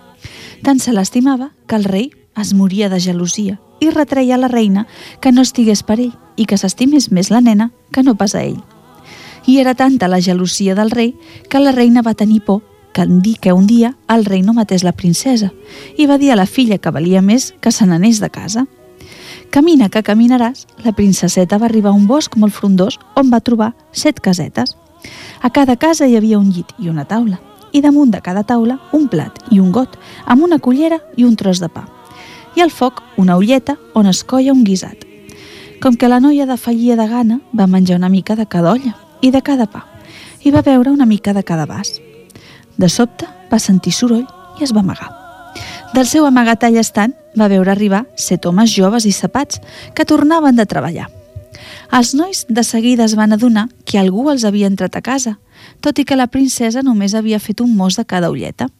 Tant 0.62 0.78
se 0.78 0.94
l'estimava 0.94 1.50
que 1.66 1.76
el 1.76 1.84
rei 1.84 2.12
es 2.38 2.54
moria 2.54 2.88
de 2.88 3.00
gelosia 3.02 3.58
i 3.82 3.90
retreia 3.90 4.38
la 4.38 4.48
reina 4.48 4.86
que 5.20 5.32
no 5.32 5.42
estigués 5.42 5.82
per 5.82 5.98
ell 5.98 6.14
i 6.36 6.46
que 6.46 6.58
s'estimés 6.58 7.10
més 7.12 7.30
la 7.30 7.40
nena 7.40 7.70
que 7.92 8.02
no 8.02 8.14
pas 8.14 8.34
a 8.34 8.44
ell. 8.44 8.60
I 9.46 9.58
era 9.58 9.74
tanta 9.74 10.08
la 10.08 10.20
gelosia 10.20 10.74
del 10.74 10.90
rei 10.90 11.14
que 11.50 11.60
la 11.60 11.72
reina 11.72 12.02
va 12.02 12.14
tenir 12.14 12.42
por 12.44 12.62
que 12.92 13.06
dir 13.06 13.38
que 13.38 13.52
un 13.52 13.66
dia 13.66 13.96
el 14.08 14.24
rei 14.24 14.42
no 14.42 14.52
matés 14.52 14.84
la 14.84 14.92
princesa 14.92 15.50
i 15.96 16.06
va 16.06 16.18
dir 16.18 16.30
a 16.32 16.36
la 16.36 16.46
filla 16.46 16.78
que 16.78 16.92
valia 16.92 17.22
més 17.22 17.54
que 17.60 17.72
se 17.72 17.86
n'anés 17.86 18.20
de 18.20 18.30
casa. 18.30 18.66
Camina 19.50 19.88
que 19.88 20.02
caminaràs, 20.04 20.66
la 20.84 20.92
princeseta 20.92 21.58
va 21.58 21.66
arribar 21.66 21.90
a 21.90 21.96
un 21.96 22.06
bosc 22.06 22.36
molt 22.36 22.54
frondós 22.56 22.98
on 23.16 23.32
va 23.32 23.40
trobar 23.40 23.72
set 23.92 24.20
casetes. 24.20 24.76
A 25.42 25.50
cada 25.50 25.76
casa 25.76 26.06
hi 26.06 26.16
havia 26.16 26.38
un 26.38 26.52
llit 26.52 26.72
i 26.78 26.88
una 26.88 27.04
taula, 27.04 27.40
i 27.72 27.80
damunt 27.80 28.12
de 28.12 28.20
cada 28.20 28.44
taula 28.44 28.78
un 28.92 29.08
plat 29.08 29.38
i 29.50 29.60
un 29.60 29.72
got, 29.72 29.98
amb 30.24 30.44
una 30.44 30.58
cullera 30.58 31.00
i 31.16 31.24
un 31.24 31.36
tros 31.36 31.60
de 31.60 31.68
pa. 31.68 31.86
I 32.56 32.60
al 32.60 32.70
foc 32.70 33.02
una 33.16 33.36
ulleta 33.36 33.76
on 33.94 34.06
es 34.06 34.22
colla 34.24 34.52
un 34.52 34.64
guisat. 34.64 35.11
Com 35.82 35.96
que 35.98 36.06
la 36.06 36.20
noia 36.22 36.44
de 36.46 36.54
fallia 36.54 36.94
de 36.94 37.08
gana, 37.10 37.40
va 37.58 37.66
menjar 37.66 37.96
una 37.96 38.08
mica 38.08 38.36
de 38.38 38.46
cada 38.46 38.70
olla 38.70 38.92
i 39.20 39.32
de 39.34 39.40
cada 39.42 39.66
pa, 39.66 39.80
i 40.46 40.52
va 40.54 40.62
beure 40.62 40.92
una 40.94 41.06
mica 41.10 41.32
de 41.34 41.42
cada 41.42 41.66
vas. 41.66 41.96
De 42.78 42.88
sobte 42.88 43.26
va 43.50 43.58
sentir 43.58 43.90
soroll 43.90 44.22
i 44.60 44.62
es 44.62 44.70
va 44.70 44.84
amagar. 44.86 45.10
Del 45.92 46.06
seu 46.06 46.24
amagatall 46.24 46.78
estant 46.78 47.16
va 47.34 47.50
veure 47.50 47.72
arribar 47.74 48.04
set 48.14 48.46
homes 48.46 48.70
joves 48.70 49.08
i 49.10 49.12
sapats 49.12 49.58
que 49.94 50.06
tornaven 50.06 50.54
de 50.54 50.68
treballar. 50.70 51.08
Els 51.90 52.14
nois 52.14 52.44
de 52.48 52.62
seguida 52.62 53.02
es 53.04 53.16
van 53.18 53.34
adonar 53.34 53.66
que 53.84 53.98
algú 53.98 54.28
els 54.30 54.46
havia 54.46 54.70
entrat 54.70 54.94
a 54.96 55.02
casa, 55.02 55.34
tot 55.80 55.98
i 55.98 56.06
que 56.06 56.16
la 56.16 56.30
princesa 56.30 56.86
només 56.86 57.18
havia 57.18 57.42
fet 57.42 57.60
un 57.60 57.74
mos 57.76 57.98
de 57.98 58.06
cada 58.06 58.30
ulleta. 58.30 58.70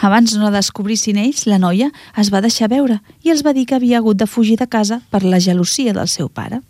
Abans 0.00 0.36
no 0.38 0.52
descobrissin 0.54 1.18
ells, 1.18 1.46
la 1.50 1.58
noia 1.58 1.90
es 2.16 2.30
va 2.30 2.42
deixar 2.44 2.70
veure 2.70 3.00
i 3.26 3.32
els 3.34 3.42
va 3.46 3.52
dir 3.52 3.66
que 3.66 3.74
havia 3.74 3.98
hagut 3.98 4.18
de 4.18 4.28
fugir 4.30 4.56
de 4.60 4.68
casa 4.70 5.00
per 5.10 5.24
la 5.24 5.40
gelosia 5.42 5.92
del 5.92 6.08
seu 6.08 6.28
pare. 6.28 6.60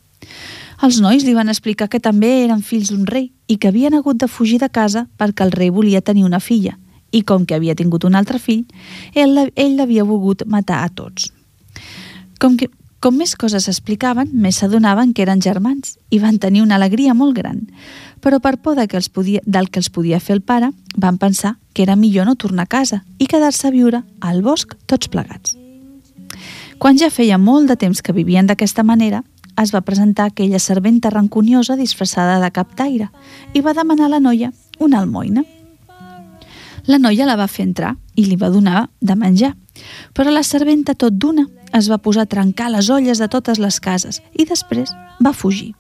Els 0.82 1.00
nois 1.02 1.24
li 1.26 1.34
van 1.34 1.50
explicar 1.50 1.88
que 1.90 2.00
també 2.00 2.30
eren 2.44 2.62
fills 2.62 2.92
d'un 2.92 3.04
rei 3.06 3.32
i 3.50 3.58
que 3.58 3.68
havien 3.68 3.96
hagut 3.98 4.16
de 4.16 4.28
fugir 4.30 4.60
de 4.62 4.68
casa 4.70 5.08
perquè 5.18 5.44
el 5.44 5.52
rei 5.52 5.70
volia 5.74 6.00
tenir 6.00 6.24
una 6.24 6.40
filla 6.40 6.78
i 7.10 7.22
com 7.24 7.44
que 7.44 7.56
havia 7.56 7.74
tingut 7.74 8.04
un 8.04 8.14
altre 8.14 8.38
fill, 8.38 8.66
ell, 9.14 9.48
ell 9.56 9.76
l'havia 9.76 10.04
volgut 10.04 10.44
matar 10.46 10.82
a 10.84 10.90
tots. 10.92 11.30
Com, 12.38 12.56
que, 12.60 12.68
com 13.00 13.16
més 13.16 13.34
coses 13.34 13.68
explicaven, 13.68 14.28
més 14.32 14.60
s'adonaven 14.60 15.14
que 15.14 15.24
eren 15.24 15.40
germans 15.40 15.96
i 16.10 16.20
van 16.20 16.38
tenir 16.38 16.62
una 16.62 16.76
alegria 16.76 17.14
molt 17.16 17.36
gran. 17.36 17.64
Però 18.20 18.40
per 18.40 18.56
por 18.58 18.76
de 18.76 18.88
que 18.88 18.96
els 18.98 19.08
podia, 19.08 19.40
del 19.44 19.70
que 19.70 19.78
els 19.78 19.90
podia 19.90 20.20
fer 20.20 20.36
el 20.38 20.42
pare, 20.42 20.72
van 20.96 21.18
pensar 21.18 21.56
que 21.72 21.82
era 21.82 21.96
millor 21.96 22.26
no 22.26 22.36
tornar 22.36 22.66
a 22.66 22.72
casa 22.72 23.04
i 23.18 23.26
quedar-se 23.26 23.68
a 23.68 23.74
viure 23.74 24.02
al 24.20 24.42
bosc 24.42 24.74
tots 24.86 25.08
plegats. 25.08 25.56
Quan 26.78 26.98
ja 26.98 27.10
feia 27.10 27.38
molt 27.38 27.68
de 27.70 27.76
temps 27.76 28.02
que 28.02 28.14
vivien 28.14 28.46
d'aquesta 28.46 28.84
manera, 28.86 29.22
es 29.58 29.72
va 29.74 29.82
presentar 29.82 30.28
aquella 30.28 30.58
serventa 30.62 31.10
rancuniosa 31.10 31.76
disfressada 31.76 32.38
de 32.38 32.50
captaire 32.54 33.08
i 33.54 33.60
va 33.60 33.74
demanar 33.74 34.06
a 34.06 34.14
la 34.14 34.20
noia 34.20 34.52
una 34.78 35.00
almoina. 35.00 35.42
La 36.86 36.98
noia 36.98 37.26
la 37.26 37.36
va 37.36 37.48
fer 37.50 37.66
entrar 37.66 37.96
i 38.14 38.24
li 38.24 38.38
va 38.38 38.52
donar 38.54 38.88
de 39.00 39.16
menjar, 39.18 39.56
però 40.14 40.30
la 40.30 40.46
serventa 40.46 40.94
tot 40.94 41.18
d'una 41.18 41.48
es 41.74 41.90
va 41.90 41.98
posar 41.98 42.24
a 42.24 42.30
trencar 42.30 42.70
les 42.72 42.88
olles 42.88 43.18
de 43.18 43.28
totes 43.28 43.58
les 43.58 43.80
cases 43.80 44.22
i 44.32 44.46
després 44.48 44.94
va 45.20 45.34
fugir. 45.34 45.74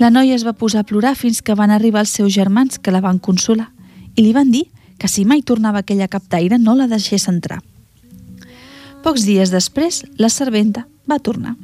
La 0.00 0.08
noia 0.08 0.32
es 0.32 0.46
va 0.48 0.56
posar 0.56 0.80
a 0.80 0.88
plorar 0.88 1.12
fins 1.12 1.42
que 1.44 1.52
van 1.52 1.68
arribar 1.68 2.00
els 2.00 2.12
seus 2.16 2.32
germans 2.32 2.78
que 2.80 2.92
la 2.94 3.02
van 3.04 3.18
consolar 3.20 3.66
i 4.16 4.22
li 4.24 4.32
van 4.32 4.48
dir 4.48 4.62
que 4.96 5.10
si 5.12 5.26
mai 5.28 5.42
tornava 5.44 5.82
aquella 5.82 6.08
captaire 6.08 6.56
no 6.56 6.72
la 6.74 6.86
deixés 6.88 7.28
entrar. 7.28 7.58
Pocs 9.04 9.26
dies 9.28 9.52
després, 9.52 10.00
la 10.16 10.32
serventa 10.32 10.86
va 11.04 11.20
tornar. 11.20 11.58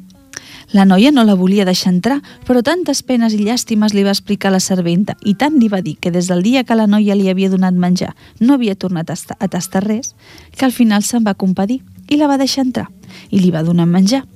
La 0.77 0.85
noia 0.85 1.09
no 1.11 1.23
la 1.25 1.33
volia 1.33 1.65
deixar 1.65 1.95
entrar, 1.95 2.19
però 2.45 2.61
tantes 2.61 3.01
penes 3.01 3.33
i 3.33 3.41
llàstimes 3.41 3.97
li 3.97 4.05
va 4.05 4.13
explicar 4.13 4.53
la 4.53 4.61
serventa 4.61 5.17
i 5.25 5.33
tant 5.33 5.57
li 5.57 5.73
va 5.73 5.81
dir 5.81 5.95
que 5.97 6.13
des 6.13 6.29
del 6.29 6.45
dia 6.45 6.63
que 6.63 6.77
la 6.77 6.85
noia 6.85 7.17
li 7.17 7.31
havia 7.33 7.49
donat 7.49 7.73
menjar 7.73 8.13
no 8.39 8.53
havia 8.53 8.75
tornat 8.75 9.09
a 9.09 9.47
tastar 9.47 9.85
res, 9.87 10.13
que 10.53 10.65
al 10.65 10.75
final 10.75 11.01
se'n 11.01 11.25
va 11.25 11.33
compadir 11.33 11.81
i 12.07 12.21
la 12.21 12.29
va 12.29 12.37
deixar 12.37 12.67
entrar 12.67 12.91
i 13.31 13.39
li 13.41 13.49
va 13.49 13.65
donar 13.65 13.89
menjar. 13.89 14.27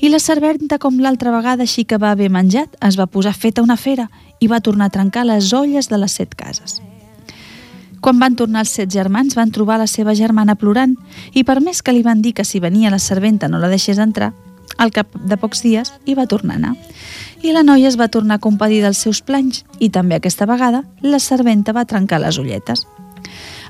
I 0.00 0.08
la 0.08 0.18
serventa, 0.18 0.78
com 0.78 0.98
l'altra 1.00 1.32
vegada, 1.34 1.66
així 1.66 1.84
que 1.84 1.98
va 1.98 2.12
haver 2.14 2.30
menjat, 2.30 2.76
es 2.86 2.98
va 2.98 3.06
posar 3.06 3.34
feta 3.34 3.62
una 3.62 3.76
fera 3.76 4.08
i 4.40 4.48
va 4.48 4.60
tornar 4.60 4.88
a 4.88 4.94
trencar 4.94 5.26
les 5.28 5.52
olles 5.52 5.90
de 5.90 5.98
les 6.00 6.12
set 6.16 6.34
cases. 6.34 6.80
Quan 8.00 8.18
van 8.18 8.36
tornar 8.36 8.64
els 8.64 8.72
set 8.72 8.88
germans, 8.92 9.36
van 9.36 9.50
trobar 9.52 9.76
la 9.78 9.86
seva 9.86 10.14
germana 10.16 10.56
plorant 10.56 10.96
i 11.36 11.44
per 11.44 11.60
més 11.60 11.82
que 11.82 11.92
li 11.92 12.02
van 12.02 12.22
dir 12.24 12.32
que 12.32 12.46
si 12.48 12.60
venia 12.60 12.90
la 12.90 12.98
serventa 12.98 13.48
no 13.48 13.60
la 13.60 13.68
deixés 13.68 14.00
entrar, 14.00 14.32
al 14.78 14.92
cap 14.96 15.12
de 15.12 15.36
pocs 15.36 15.60
dies 15.60 15.92
hi 16.08 16.16
va 16.16 16.28
tornar 16.30 16.56
a 16.56 16.60
anar. 16.62 16.72
I 17.44 17.52
la 17.52 17.64
noia 17.64 17.88
es 17.88 17.98
va 18.00 18.08
tornar 18.08 18.38
a 18.38 18.44
compadir 18.44 18.80
dels 18.84 19.00
seus 19.04 19.20
planys 19.20 19.64
i 19.78 19.90
també 19.92 20.16
aquesta 20.16 20.48
vegada 20.48 20.84
la 21.02 21.20
serventa 21.20 21.76
va 21.76 21.84
trencar 21.84 22.20
les 22.24 22.38
ulletes. 22.40 22.86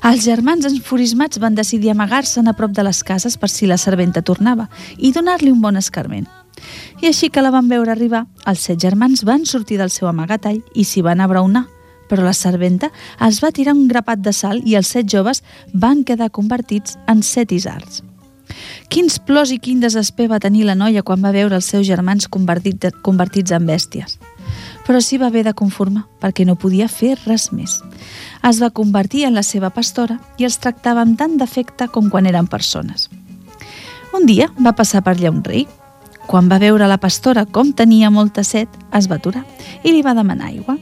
Els 0.01 0.23
germans 0.25 0.65
enfurismats 0.65 1.37
van 1.37 1.53
decidir 1.53 1.91
amagar-se'n 1.91 2.49
a 2.49 2.55
prop 2.57 2.71
de 2.73 2.81
les 2.81 3.03
cases 3.05 3.35
per 3.37 3.51
si 3.53 3.67
la 3.69 3.77
serventa 3.77 4.23
tornava 4.25 4.65
i 4.97 5.11
donar-li 5.13 5.51
un 5.53 5.59
bon 5.61 5.77
escarment. 5.77 6.25
I 7.01 7.11
així 7.11 7.29
que 7.29 7.43
la 7.45 7.51
van 7.53 7.69
veure 7.69 7.93
arribar, 7.93 8.23
els 8.49 8.65
set 8.65 8.81
germans 8.81 9.21
van 9.29 9.45
sortir 9.45 9.77
del 9.77 9.93
seu 9.93 10.09
amagatall 10.09 10.57
i 10.73 10.87
s'hi 10.89 11.03
van 11.05 11.21
abraonar, 11.21 11.67
però 12.09 12.25
la 12.25 12.33
serventa 12.33 12.89
els 13.21 13.43
va 13.45 13.53
tirar 13.53 13.77
un 13.77 13.85
grapat 13.87 14.25
de 14.25 14.33
sal 14.33 14.65
i 14.65 14.73
els 14.79 14.89
set 14.89 15.05
joves 15.05 15.43
van 15.73 16.01
quedar 16.03 16.31
convertits 16.33 16.97
en 17.05 17.21
set 17.21 17.53
isards. 17.53 18.01
Quins 18.89 19.21
plors 19.21 19.53
i 19.53 19.61
quin 19.61 19.85
desesper 19.85 20.31
va 20.33 20.41
tenir 20.41 20.65
la 20.65 20.75
noia 20.75 21.05
quan 21.05 21.21
va 21.21 21.31
veure 21.31 21.55
els 21.55 21.69
seus 21.69 21.85
germans 21.85 22.25
convertit, 22.27 22.89
convertits 23.05 23.53
en 23.53 23.69
bèsties. 23.69 24.17
Però 24.87 25.01
s'hi 25.01 25.19
va 25.21 25.27
haver 25.27 25.43
de 25.45 25.53
conformar, 25.53 26.05
perquè 26.19 26.45
no 26.45 26.57
podia 26.59 26.87
fer 26.89 27.15
res 27.25 27.51
més. 27.51 27.79
Es 28.47 28.61
va 28.61 28.71
convertir 28.71 29.25
en 29.27 29.35
la 29.37 29.43
seva 29.43 29.69
pastora 29.69 30.19
i 30.37 30.47
els 30.47 30.57
tractava 30.57 31.03
amb 31.05 31.17
tant 31.17 31.37
d'afecte 31.37 31.87
com 31.93 32.09
quan 32.09 32.25
eren 32.25 32.47
persones. 32.47 33.09
Un 34.13 34.25
dia 34.27 34.49
va 34.59 34.75
passar 34.75 35.03
per 35.03 35.15
allà 35.15 35.31
un 35.31 35.43
rei. 35.43 35.67
Quan 36.27 36.49
va 36.51 36.59
veure 36.59 36.87
la 36.87 36.99
pastora 36.99 37.45
com 37.45 37.71
tenia 37.73 38.09
molta 38.11 38.43
set, 38.43 38.69
es 38.95 39.07
va 39.07 39.17
aturar 39.19 39.43
i 39.83 39.91
li 39.91 40.01
va 40.01 40.15
demanar 40.17 40.51
aigua. 40.51 40.77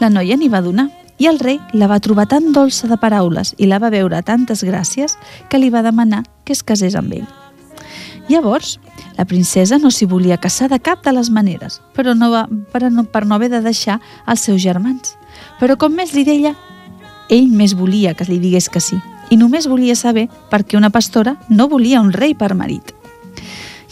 La 0.00 0.10
noia 0.10 0.36
n'hi 0.36 0.50
va 0.50 0.62
donar 0.62 0.88
i 1.18 1.26
el 1.26 1.40
rei 1.42 1.58
la 1.74 1.88
va 1.90 1.98
trobar 2.00 2.28
tan 2.30 2.52
dolça 2.54 2.86
de 2.86 2.96
paraules 2.96 3.54
i 3.58 3.66
la 3.66 3.80
va 3.82 3.90
veure 3.90 4.22
tantes 4.22 4.62
gràcies 4.62 5.18
que 5.50 5.58
li 5.58 5.70
va 5.70 5.82
demanar 5.82 6.24
que 6.44 6.54
es 6.54 6.62
casés 6.62 6.94
amb 6.98 7.14
ell. 7.18 7.26
Llavors, 8.28 8.78
la 9.16 9.24
princesa 9.24 9.78
no 9.80 9.90
s'hi 9.90 10.06
volia 10.06 10.36
casar 10.36 10.68
de 10.68 10.78
cap 10.78 11.04
de 11.04 11.14
les 11.16 11.30
maneres, 11.32 11.80
però 11.96 12.12
no 12.14 12.28
va, 12.30 12.44
per, 12.72 12.90
no, 12.92 13.04
per 13.08 13.24
no 13.24 13.38
haver 13.38 13.48
de 13.48 13.62
deixar 13.64 14.00
els 14.26 14.44
seus 14.44 14.60
germans. 14.62 15.16
Però 15.60 15.78
com 15.80 15.94
més 15.96 16.12
li 16.12 16.26
deia, 16.28 16.52
ell 17.32 17.48
més 17.48 17.74
volia 17.76 18.12
que 18.14 18.28
li 18.28 18.38
digués 18.42 18.68
que 18.68 18.84
sí, 18.84 19.00
i 19.30 19.36
només 19.40 19.68
volia 19.68 19.96
saber 19.96 20.28
per 20.50 20.64
què 20.64 20.76
una 20.76 20.92
pastora 20.92 21.38
no 21.48 21.68
volia 21.72 22.02
un 22.04 22.12
rei 22.12 22.34
per 22.36 22.54
marit. 22.54 22.92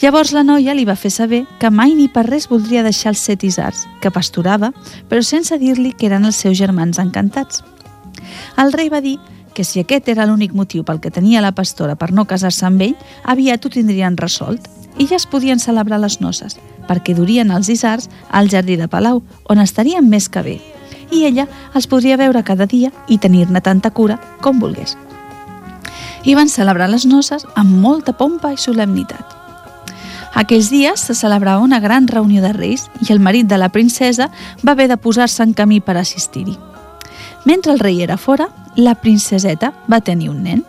Llavors 0.03 0.35
la 0.37 0.43
noia 0.45 0.75
li 0.77 0.85
va 0.85 0.99
fer 1.01 1.09
saber 1.11 1.47
que 1.61 1.71
mai 1.73 1.95
ni 1.97 2.11
per 2.13 2.27
res 2.27 2.51
voldria 2.51 2.83
deixar 2.85 3.15
els 3.15 3.23
set 3.25 3.47
isars, 3.49 3.87
que 4.03 4.13
pasturava, 4.13 4.75
però 5.09 5.25
sense 5.25 5.57
dir-li 5.57 5.95
que 5.97 6.11
eren 6.11 6.29
els 6.29 6.37
seus 6.37 6.59
germans 6.59 7.01
encantats. 7.01 7.65
El 8.61 8.75
rei 8.77 8.93
va 8.93 9.01
dir 9.01 9.17
que 9.57 9.65
si 9.65 9.81
aquest 9.81 10.11
era 10.13 10.27
l'únic 10.29 10.53
motiu 10.53 10.85
pel 10.85 11.01
que 11.01 11.11
tenia 11.11 11.41
la 11.41 11.55
pastora 11.57 11.97
per 11.97 12.11
no 12.13 12.27
casar-se 12.29 12.67
amb 12.69 12.83
ell, 12.85 12.97
aviat 13.25 13.65
ho 13.65 13.73
tindrien 13.73 14.19
resolt 14.21 14.69
i 15.01 15.07
ja 15.09 15.17
es 15.17 15.25
podien 15.27 15.61
celebrar 15.61 15.99
les 16.03 16.21
noces, 16.21 16.59
perquè 16.89 17.17
durien 17.17 17.51
els 17.51 17.73
isars 17.73 18.11
al 18.29 18.53
jardí 18.53 18.77
de 18.77 18.89
Palau, 18.93 19.23
on 19.49 19.65
estarien 19.65 20.05
més 20.13 20.29
que 20.29 20.45
bé, 20.45 20.59
i 21.11 21.25
ella 21.25 21.49
els 21.73 21.89
podria 21.89 22.21
veure 22.21 22.45
cada 22.45 22.69
dia 22.69 22.93
i 23.09 23.19
tenir-ne 23.19 23.65
tanta 23.65 23.91
cura 23.91 24.21
com 24.45 24.61
volgués. 24.61 24.97
I 26.29 26.37
van 26.37 26.53
celebrar 26.53 26.91
les 26.93 27.09
noces 27.09 27.49
amb 27.55 27.81
molta 27.81 28.13
pompa 28.13 28.53
i 28.53 28.61
solemnitat. 28.61 29.25
Aquells 30.37 30.69
dies 30.69 31.01
se 31.01 31.15
celebrava 31.17 31.65
una 31.65 31.81
gran 31.81 32.09
reunió 32.09 32.43
de 32.45 32.53
reis 32.53 32.91
i 33.01 33.13
el 33.15 33.25
marit 33.25 33.49
de 33.49 33.57
la 33.57 33.71
princesa 33.73 34.29
va 34.61 34.77
haver 34.77 34.91
de 34.93 35.01
posar-se 35.01 35.47
en 35.47 35.55
camí 35.57 35.81
per 35.81 35.97
assistir-hi. 35.97 36.59
Mentre 37.47 37.73
el 37.73 37.79
rei 37.79 38.03
era 38.03 38.17
fora, 38.19 38.49
la 38.75 38.97
princeseta 38.97 39.73
va 39.91 40.01
tenir 40.01 40.31
un 40.31 40.43
nen. 40.43 40.65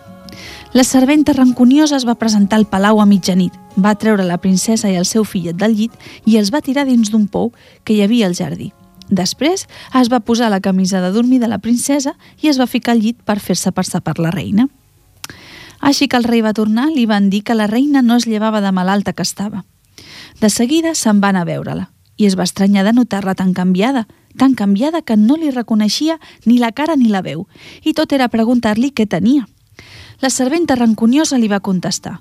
La 0.74 0.84
serventa 0.84 1.34
rancuniosa 1.34 1.98
es 1.98 2.06
va 2.06 2.20
presentar 2.22 2.60
al 2.60 2.68
palau 2.70 3.02
a 3.02 3.08
mitjanit, 3.10 3.56
va 3.74 3.96
treure 3.98 4.24
la 4.24 4.38
princesa 4.38 4.92
i 4.94 4.98
el 5.00 5.08
seu 5.10 5.26
fillet 5.26 5.58
del 5.58 5.74
llit 5.74 5.96
i 6.30 6.38
els 6.38 6.54
va 6.54 6.62
tirar 6.62 6.86
dins 6.86 7.10
d'un 7.10 7.26
pou 7.26 7.50
que 7.84 7.96
hi 7.96 8.04
havia 8.06 8.30
al 8.30 8.38
jardí. 8.38 8.70
Després 9.10 9.66
es 9.98 10.12
va 10.14 10.22
posar 10.22 10.52
la 10.54 10.62
camisa 10.62 11.02
de 11.02 11.10
dormir 11.16 11.42
de 11.42 11.50
la 11.50 11.58
princesa 11.58 12.14
i 12.44 12.54
es 12.54 12.62
va 12.62 12.70
ficar 12.70 12.94
al 12.94 13.02
llit 13.02 13.26
per 13.26 13.40
fer-se 13.42 13.74
passar 13.74 14.04
per 14.06 14.20
la 14.22 14.30
reina. 14.30 14.70
Així 15.82 16.06
que 16.06 16.22
el 16.22 16.30
rei 16.30 16.46
va 16.46 16.54
tornar, 16.54 16.92
li 16.94 17.10
van 17.10 17.32
dir 17.34 17.42
que 17.42 17.58
la 17.58 17.66
reina 17.66 18.06
no 18.06 18.22
es 18.22 18.30
llevava 18.30 18.62
de 18.62 18.72
malalta 18.72 19.18
que 19.18 19.26
estava. 19.26 19.66
De 20.42 20.54
seguida 20.54 20.94
se'n 20.94 21.26
van 21.26 21.42
a 21.42 21.46
veure-la 21.46 21.90
i 22.18 22.26
es 22.26 22.38
va 22.38 22.46
estranyar 22.48 22.84
de 22.86 22.94
notar-la 22.94 23.36
tan 23.36 23.54
canviada, 23.54 24.08
tan 24.38 24.56
canviada 24.56 25.02
que 25.02 25.18
no 25.18 25.38
li 25.38 25.52
reconeixia 25.52 26.20
ni 26.46 26.58
la 26.58 26.72
cara 26.72 26.96
ni 26.96 27.10
la 27.10 27.22
veu, 27.22 27.48
i 27.84 27.94
tot 27.94 28.14
era 28.14 28.30
preguntar-li 28.30 28.92
què 28.92 29.08
tenia. 29.08 29.48
La 30.22 30.30
serventa 30.34 30.76
rancuniosa 30.76 31.38
li 31.38 31.48
va 31.48 31.62
contestar 31.62 32.20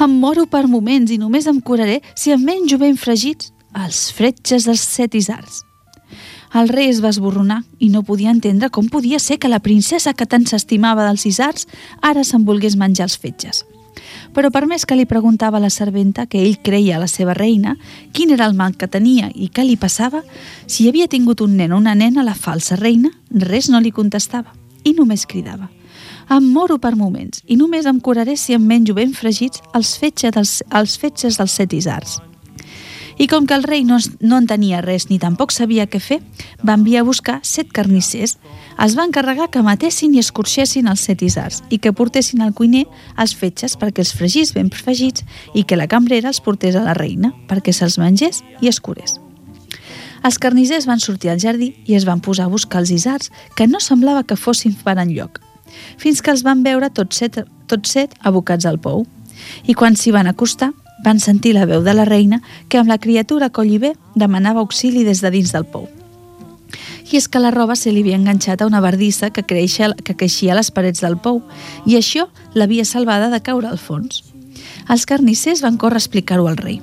«Em 0.00 0.10
moro 0.20 0.46
per 0.50 0.66
moments 0.66 1.12
i 1.12 1.18
només 1.18 1.46
em 1.46 1.60
curaré 1.60 2.00
si 2.16 2.32
em 2.32 2.42
menjo 2.42 2.78
ben 2.78 2.96
fregits 2.96 3.52
els 3.74 4.10
fretges 4.16 4.66
dels 4.66 4.82
set 4.82 5.14
isars». 5.14 5.62
El 6.54 6.68
rei 6.70 6.86
es 6.86 7.00
va 7.02 7.10
esborronar 7.10 7.64
i 7.82 7.88
no 7.90 8.04
podia 8.06 8.30
entendre 8.30 8.70
com 8.70 8.86
podia 8.86 9.18
ser 9.18 9.40
que 9.42 9.50
la 9.50 9.58
princesa 9.58 10.14
que 10.14 10.26
tant 10.26 10.46
s'estimava 10.46 11.06
dels 11.08 11.26
isars 11.26 11.66
ara 12.00 12.22
se'n 12.22 12.46
volgués 12.46 12.78
menjar 12.78 13.08
els 13.08 13.18
fetges. 13.18 13.64
Però 14.34 14.50
per 14.50 14.64
més 14.66 14.82
que 14.82 14.96
li 14.98 15.06
preguntava 15.06 15.60
a 15.60 15.62
la 15.62 15.70
serventa 15.70 16.26
que 16.26 16.40
ell 16.42 16.58
creia 16.58 16.96
a 16.96 17.02
la 17.04 17.08
seva 17.10 17.36
reina 17.38 17.76
quin 18.12 18.34
era 18.34 18.48
el 18.50 18.58
mal 18.58 18.74
que 18.74 18.90
tenia 18.90 19.30
i 19.34 19.48
què 19.48 19.62
li 19.62 19.78
passava, 19.78 20.24
si 20.66 20.88
havia 20.88 21.06
tingut 21.08 21.40
un 21.44 21.56
nen 21.56 21.72
o 21.72 21.78
una 21.78 21.94
nena, 21.94 22.26
la 22.26 22.34
falsa 22.34 22.76
reina, 22.76 23.12
res 23.30 23.70
no 23.70 23.80
li 23.80 23.94
contestava 23.94 24.50
i 24.84 24.92
només 24.92 25.26
cridava. 25.30 25.70
Em 26.34 26.44
moro 26.52 26.78
per 26.80 26.94
moments 26.96 27.42
i 27.46 27.56
només 27.60 27.86
em 27.86 28.00
curaré 28.00 28.36
si 28.40 28.56
em 28.56 28.62
menjo 28.66 28.96
ben 28.96 29.12
fregits 29.14 29.62
els 29.76 29.96
fetges 30.00 30.34
dels, 30.34 30.60
els 30.72 30.98
fetges 30.98 31.38
dels 31.38 31.58
set 31.60 31.76
isars. 31.76 32.18
I 33.18 33.28
com 33.30 33.46
que 33.46 33.54
el 33.54 33.62
rei 33.62 33.84
no, 33.86 33.98
no 34.20 34.38
en 34.40 34.46
tenia 34.50 34.80
res 34.82 35.08
ni 35.10 35.20
tampoc 35.22 35.52
sabia 35.54 35.86
què 35.86 36.00
fer, 36.02 36.20
va 36.66 36.74
enviar 36.74 37.04
a 37.04 37.06
buscar 37.06 37.38
set 37.46 37.70
carnissers. 37.72 38.38
Es 38.82 38.96
va 38.98 39.06
encarregar 39.06 39.50
que 39.54 39.62
matessin 39.62 40.14
i 40.14 40.22
escorxessin 40.22 40.90
els 40.90 41.04
set 41.06 41.22
isars 41.22 41.62
i 41.70 41.78
que 41.78 41.94
portessin 41.94 42.42
al 42.42 42.54
cuiner 42.58 42.84
els 43.16 43.36
fetges 43.38 43.78
perquè 43.78 44.02
els 44.02 44.14
fregís 44.18 44.54
ben 44.56 44.72
fregits 44.74 45.22
i 45.54 45.62
que 45.62 45.78
la 45.78 45.86
cambrera 45.86 46.32
els 46.32 46.42
portés 46.42 46.74
a 46.74 46.82
la 46.82 46.96
reina 46.98 47.32
perquè 47.50 47.72
se'ls 47.72 48.00
mengés 48.02 48.42
i 48.60 48.72
es 48.72 48.80
curés. 48.82 49.20
Els 50.24 50.38
carnissers 50.40 50.86
van 50.88 51.02
sortir 51.04 51.28
al 51.30 51.40
jardí 51.40 51.74
i 51.84 51.98
es 51.98 52.06
van 52.08 52.22
posar 52.24 52.46
a 52.48 52.52
buscar 52.52 52.80
els 52.80 52.90
isars, 52.90 53.30
que 53.54 53.66
no 53.68 53.80
semblava 53.80 54.24
que 54.24 54.40
fossin 54.40 54.72
per 54.72 54.96
enlloc, 54.96 55.42
fins 56.00 56.22
que 56.24 56.32
els 56.32 56.42
van 56.46 56.62
veure 56.64 56.88
tots 56.88 57.20
set, 57.20 57.42
tots 57.68 57.92
set 57.92 58.16
abocats 58.24 58.64
al 58.64 58.80
pou. 58.80 59.04
I 59.68 59.74
quan 59.76 59.98
s'hi 60.00 60.14
van 60.14 60.30
acostar, 60.30 60.70
van 61.04 61.20
sentir 61.20 61.52
la 61.54 61.66
veu 61.68 61.84
de 61.84 61.94
la 61.94 62.06
reina 62.08 62.40
que 62.68 62.80
amb 62.80 62.88
la 62.88 62.98
criatura 62.98 63.50
colliber 63.50 63.92
demanava 64.14 64.64
auxili 64.64 65.04
des 65.04 65.20
de 65.20 65.30
dins 65.30 65.52
del 65.52 65.68
pou. 65.68 65.86
I 67.12 67.18
és 67.20 67.28
que 67.28 67.38
la 67.38 67.52
roba 67.52 67.76
se 67.76 67.92
li 67.92 68.00
havia 68.02 68.16
enganxat 68.16 68.62
a 68.62 68.66
una 68.66 68.80
bardissa 68.80 69.30
que, 69.30 69.44
creixia, 69.44 69.92
que 69.94 70.16
creixia 70.16 70.54
a 70.54 70.58
les 70.58 70.72
parets 70.72 71.04
del 71.04 71.18
pou 71.20 71.42
i 71.86 71.98
això 72.00 72.26
l'havia 72.54 72.88
salvada 72.88 73.28
de 73.30 73.42
caure 73.44 73.68
al 73.68 73.78
fons. 73.78 74.24
Els 74.88 75.04
carnissers 75.06 75.62
van 75.62 75.76
córrer 75.76 76.00
a 76.00 76.02
explicar-ho 76.02 76.48
al 76.48 76.56
rei. 76.56 76.80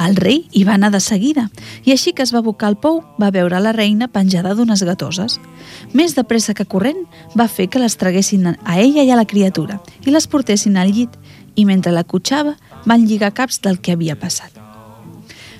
El 0.00 0.16
rei 0.16 0.46
hi 0.56 0.62
va 0.64 0.74
anar 0.78 0.90
de 0.94 1.00
seguida 1.04 1.48
i 1.84 1.92
així 1.92 2.14
que 2.16 2.24
es 2.24 2.32
va 2.32 2.40
abocar 2.40 2.70
al 2.70 2.78
pou 2.80 3.02
va 3.20 3.30
veure 3.34 3.60
la 3.60 3.74
reina 3.76 4.08
penjada 4.08 4.54
d'unes 4.54 4.82
gatoses. 4.86 5.36
Més 5.92 6.16
de 6.16 6.24
pressa 6.24 6.54
que 6.54 6.64
corrent 6.64 7.02
va 7.36 7.48
fer 7.48 7.68
que 7.68 7.82
les 7.82 7.98
traguessin 8.00 8.46
a 8.48 8.78
ella 8.80 9.04
i 9.04 9.10
a 9.10 9.18
la 9.18 9.28
criatura 9.28 9.80
i 10.06 10.14
les 10.14 10.26
portessin 10.30 10.78
al 10.80 10.94
llit 10.94 11.18
i 11.56 11.66
mentre 11.68 11.92
la 11.92 12.04
cotxava 12.04 12.56
van 12.86 13.06
lligar 13.06 13.34
caps 13.34 13.60
del 13.60 13.80
que 13.80 13.92
havia 13.92 14.18
passat. 14.18 14.52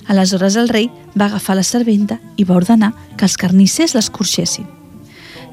Aleshores 0.07 0.57
el 0.57 0.69
rei 0.69 0.89
va 1.15 1.27
agafar 1.29 1.55
la 1.55 1.63
serventa 1.63 2.19
i 2.37 2.43
va 2.43 2.57
ordenar 2.57 2.93
que 3.17 3.25
els 3.27 3.37
carnissers 3.37 3.95
l'escorxessin. 3.95 4.67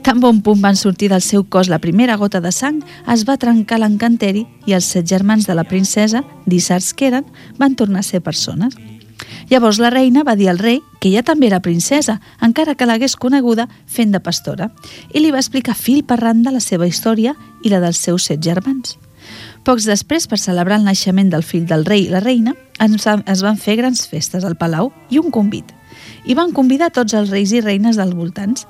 Tan 0.03 0.21
bon 0.21 0.41
punt 0.43 0.61
van 0.63 0.77
sortir 0.79 1.11
del 1.11 1.23
seu 1.23 1.45
cos 1.45 1.69
la 1.69 1.81
primera 1.83 2.17
gota 2.17 2.41
de 2.41 2.53
sang, 2.55 2.79
es 3.13 3.25
va 3.29 3.37
trencar 3.37 3.81
l'encanteri 3.83 4.47
i 4.67 4.77
els 4.77 4.87
set 4.87 5.09
germans 5.11 5.47
de 5.47 5.57
la 5.59 5.67
princesa, 5.69 6.23
dissarts 6.47 6.95
que 6.95 7.11
eren, 7.11 7.27
van 7.59 7.75
tornar 7.75 8.01
a 8.01 8.09
ser 8.09 8.23
persones. 8.23 8.77
Llavors 9.51 9.81
la 9.83 9.91
reina 9.91 10.23
va 10.25 10.37
dir 10.37 10.49
al 10.49 10.59
rei 10.63 10.81
que 11.01 11.11
ella 11.11 11.25
també 11.27 11.49
era 11.49 11.61
princesa, 11.65 12.21
encara 12.41 12.77
que 12.77 12.87
l'hagués 12.87 13.17
coneguda 13.17 13.69
fent 13.87 14.15
de 14.15 14.21
pastora, 14.21 14.71
i 15.13 15.21
li 15.21 15.35
va 15.35 15.43
explicar 15.43 15.77
fil 15.77 16.05
per 16.05 16.21
randa 16.23 16.55
la 16.55 16.63
seva 16.63 16.87
història 16.87 17.35
i 17.65 17.75
la 17.75 17.83
dels 17.83 17.99
seus 17.99 18.31
set 18.31 18.43
germans. 18.45 18.99
Pocs 19.69 19.85
després, 19.85 20.25
per 20.25 20.39
celebrar 20.41 20.79
el 20.79 20.87
naixement 20.87 21.29
del 21.29 21.43
fill 21.45 21.67
del 21.69 21.83
rei 21.85 22.07
i 22.07 22.09
la 22.09 22.23
reina, 22.25 22.55
es 22.81 23.43
van 23.45 23.59
fer 23.61 23.75
grans 23.77 24.07
festes 24.09 24.47
al 24.49 24.55
palau 24.57 24.89
i 25.13 25.19
un 25.21 25.29
convit. 25.29 25.75
I 26.25 26.33
van 26.33 26.55
convidar 26.57 26.89
tots 26.89 27.13
els 27.13 27.29
reis 27.29 27.53
i 27.53 27.61
reines 27.61 27.99
dels 28.01 28.15
voltants. 28.17 28.65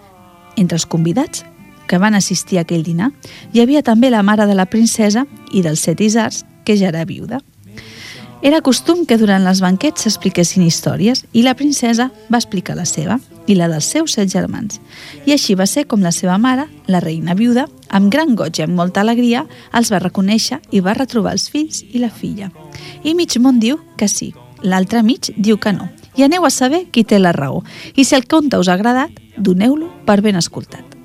Entre 0.59 0.75
els 0.75 0.89
convidats 0.91 1.45
que 1.87 2.01
van 2.03 2.19
assistir 2.19 2.59
a 2.59 2.65
aquell 2.67 2.83
dinar 2.83 3.13
hi 3.55 3.63
havia 3.63 3.85
també 3.87 4.11
la 4.11 4.25
mare 4.27 4.49
de 4.51 4.59
la 4.59 4.67
princesa 4.67 5.23
i 5.55 5.63
dels 5.63 5.87
set 5.87 6.03
isars, 6.03 6.43
que 6.67 6.75
ja 6.75 6.91
era 6.91 7.07
viuda. 7.07 7.39
Era 8.41 8.61
costum 8.63 9.01
que 9.03 9.17
durant 9.19 9.49
els 9.51 9.59
banquets 9.59 10.05
s'expliquessin 10.05 10.63
històries 10.63 11.25
i 11.35 11.43
la 11.43 11.57
princesa 11.59 12.07
va 12.31 12.39
explicar 12.39 12.77
la 12.79 12.85
seva 12.87 13.17
i 13.51 13.57
la 13.59 13.67
dels 13.67 13.89
seus 13.91 14.15
set 14.15 14.31
germans. 14.31 14.79
I 15.27 15.35
així 15.35 15.57
va 15.59 15.67
ser 15.67 15.89
com 15.91 16.05
la 16.07 16.13
seva 16.15 16.37
mare, 16.39 16.69
la 16.87 17.01
reina 17.03 17.35
viuda, 17.35 17.67
amb 17.91 18.13
gran 18.15 18.37
goig 18.39 18.61
i 18.61 18.63
amb 18.63 18.79
molta 18.79 19.03
alegria, 19.03 19.43
els 19.75 19.91
va 19.91 19.99
reconèixer 20.05 20.61
i 20.71 20.79
va 20.85 20.95
retrobar 20.95 21.33
els 21.35 21.49
fills 21.51 21.83
i 21.83 21.99
la 21.99 22.13
filla. 22.15 22.53
I 23.03 23.17
mig 23.19 23.35
món 23.43 23.59
diu 23.59 23.81
que 23.99 24.07
sí, 24.07 24.31
l'altre 24.63 25.03
mig 25.03 25.33
diu 25.37 25.59
que 25.59 25.73
no. 25.75 25.89
I 26.15 26.29
aneu 26.29 26.47
a 26.47 26.53
saber 26.55 26.85
qui 26.93 27.03
té 27.03 27.19
la 27.19 27.35
raó. 27.35 27.65
I 27.97 28.05
si 28.05 28.15
el 28.15 28.29
conte 28.31 28.59
us 28.59 28.71
ha 28.71 28.79
agradat, 28.79 29.19
doneu-lo 29.37 29.91
per 30.07 30.21
ben 30.23 30.39
escoltat. 30.39 30.98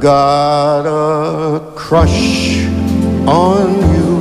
Got 0.00 0.86
a 0.86 1.60
crush 1.74 2.64
on 3.28 3.68
you, 3.92 4.16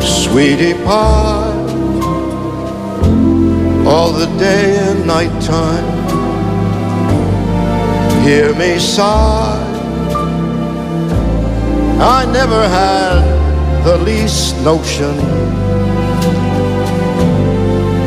sweetie 0.00 0.74
pie, 0.82 1.52
all 3.86 4.12
the 4.12 4.26
day 4.38 4.76
and 4.76 5.06
night 5.06 5.40
time. 5.40 5.86
Hear 8.24 8.52
me 8.56 8.80
sigh. 8.80 9.68
I 12.00 12.24
never 12.32 12.68
had 12.68 13.84
the 13.84 13.98
least 13.98 14.56
notion 14.62 15.16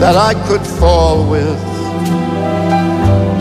that 0.01 0.17
I 0.17 0.33
could 0.45 0.65
fall 0.67 1.29
with 1.29 1.74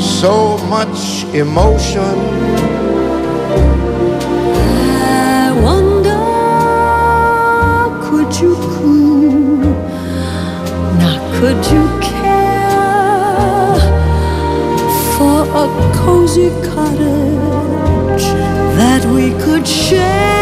so 0.00 0.59
much 0.68 1.24
emotion. 1.35 2.16
I 5.42 5.53
wonder, 5.62 6.24
could 8.07 8.31
you 8.40 8.55
coo? 8.57 9.59
Now, 11.00 11.16
could 11.38 11.61
you 11.74 11.85
care 12.00 13.74
for 15.16 15.38
a 15.64 15.66
cozy 15.94 16.50
cottage 16.68 18.27
that 18.79 19.05
we 19.14 19.33
could 19.42 19.66
share? 19.66 20.34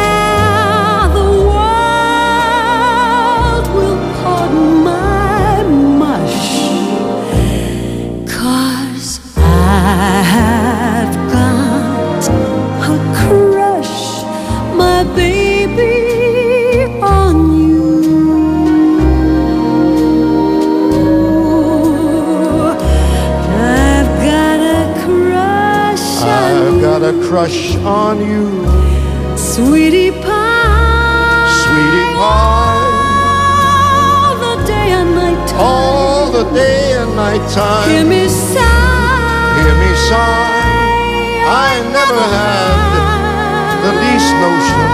Crush 27.33 27.77
on 27.77 28.21
you, 28.21 28.45
sweetie 29.39 30.11
pie. 30.11 31.49
sweetie 31.65 32.11
pie. 32.21 32.77
All 34.21 34.37
the 34.37 34.57
day 34.67 34.93
and 34.93 35.15
night 35.15 35.49
time. 35.49 35.61
All 35.61 36.31
the 36.31 36.45
day 36.53 36.93
and 37.01 37.17
night 37.17 37.45
time. 37.51 37.89
Hear 37.89 38.05
me 38.05 38.29
sigh. 38.29 39.63
Hear 39.63 39.75
me 39.83 39.91
sigh. 40.09 40.45
I 41.65 41.71
never 41.99 42.21
had 42.37 42.77
the 43.85 43.93
least 44.03 44.33
notion 44.45 44.89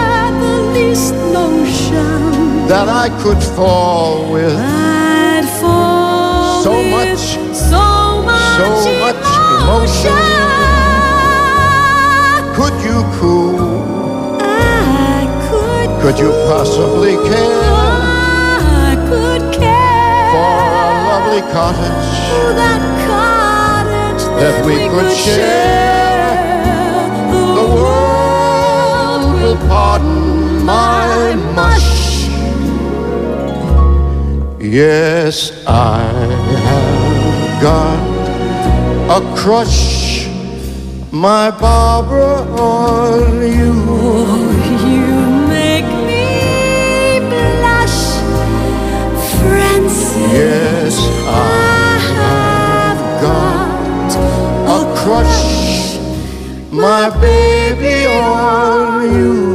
the 0.45 0.57
least 0.77 1.15
notion 1.39 2.67
that 2.71 2.87
I 2.87 3.07
could 3.21 3.41
fall 3.57 4.31
with 4.31 4.55
I'd 4.55 5.43
fall 5.59 6.63
So 6.63 6.71
with 6.71 6.91
much, 6.91 7.25
so 7.69 8.21
much, 8.23 8.55
so 8.55 8.69
much 9.03 9.27
emotion. 9.59 10.15
Could 10.15 10.48
you 12.99 13.05
coo? 13.17 13.55
I 14.41 15.27
could, 15.47 15.89
Could 16.01 16.19
you 16.19 16.31
possibly 16.51 17.15
care 17.29 17.61
I 17.71 18.95
could 19.09 19.43
care 19.53 20.31
for 20.33 20.55
a 20.83 20.91
lovely 21.09 21.41
cottage 21.53 22.09
for 22.29 22.51
that 22.61 22.81
cottage 23.07 24.23
that 24.41 24.65
we 24.65 24.75
could 24.93 25.11
share? 25.15 26.35
The, 27.31 27.41
The 27.59 27.67
world 27.75 29.23
will 29.35 29.57
pardon 29.67 30.65
my 30.65 31.35
mush. 31.55 32.27
Yes, 34.59 35.63
I 35.65 36.03
have 36.67 37.61
got 37.61 37.99
a 39.17 39.35
crush, 39.35 40.18
my 41.11 41.49
Barbara, 41.51 42.41
on 42.59 43.41
you. 43.41 43.73
You 44.87 45.47
make 45.47 45.89
me 46.07 47.19
blush, 47.29 48.19
Francis. 49.39 50.31
Yes, 50.31 50.97
I 51.25 51.99
have 52.21 53.21
got 53.21 54.09
a 54.77 54.95
crush, 54.95 55.97
my 56.71 57.09
baby, 57.19 58.05
on 58.05 59.13
you. 59.13 59.48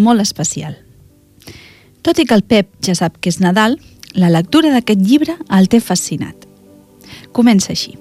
Molt 0.00 0.24
especial. 0.24 0.76
Tot 2.02 2.18
i 2.18 2.26
que 2.26 2.36
el 2.36 2.42
Pep 2.42 2.70
ja 2.84 2.96
sap 2.96 3.18
que 3.20 3.28
és 3.28 3.40
Nadal, 3.44 3.78
la 4.16 4.30
lectura 4.32 4.72
d'aquest 4.72 5.02
llibre 5.04 5.36
el 5.52 5.68
té 5.68 5.80
fascinat. 5.84 6.46
Comença 7.36 7.74
així. 7.74 7.96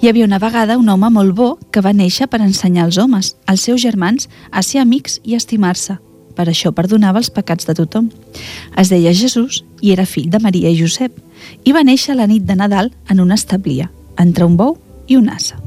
Hi 0.00 0.08
havia 0.08 0.24
una 0.24 0.40
vegada 0.40 0.78
un 0.80 0.88
home 0.88 1.10
molt 1.12 1.34
bo 1.36 1.48
que 1.70 1.82
va 1.84 1.92
néixer 1.92 2.26
per 2.32 2.40
ensenyar 2.40 2.86
als 2.86 2.98
homes, 2.98 3.34
als 3.46 3.66
seus 3.68 3.82
germans, 3.82 4.30
a 4.50 4.62
ser 4.62 4.80
amics 4.80 5.20
i 5.24 5.36
estimar-se. 5.36 5.98
Per 6.36 6.46
això 6.48 6.72
perdonava 6.76 7.20
els 7.20 7.30
pecats 7.32 7.68
de 7.68 7.74
tothom. 7.76 8.10
Es 8.76 8.90
deia 8.92 9.14
Jesús 9.16 9.62
i 9.80 9.92
era 9.92 10.08
fill 10.08 10.30
de 10.32 10.40
Maria 10.40 10.72
i 10.72 10.80
Josep 10.80 11.20
i 11.64 11.72
va 11.72 11.84
néixer 11.84 12.16
la 12.16 12.26
nit 12.26 12.44
de 12.44 12.56
Nadal 12.56 12.92
en 13.08 13.20
una 13.20 13.36
establia, 13.36 13.90
entre 14.18 14.44
un 14.44 14.56
bou 14.56 14.76
i 15.06 15.16
un 15.16 15.30
assa. 15.32 15.60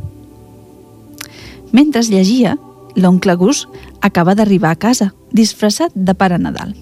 Mentre 1.71 2.01
llegia, 2.03 2.58
l'oncle 2.95 3.36
Gus 3.36 3.67
acaba 4.01 4.36
d'arribar 4.36 4.71
a 4.71 4.79
casa, 4.79 5.13
disfressat 5.32 5.96
de 5.96 6.15
Pare 6.15 6.39
Nadal. 6.39 6.76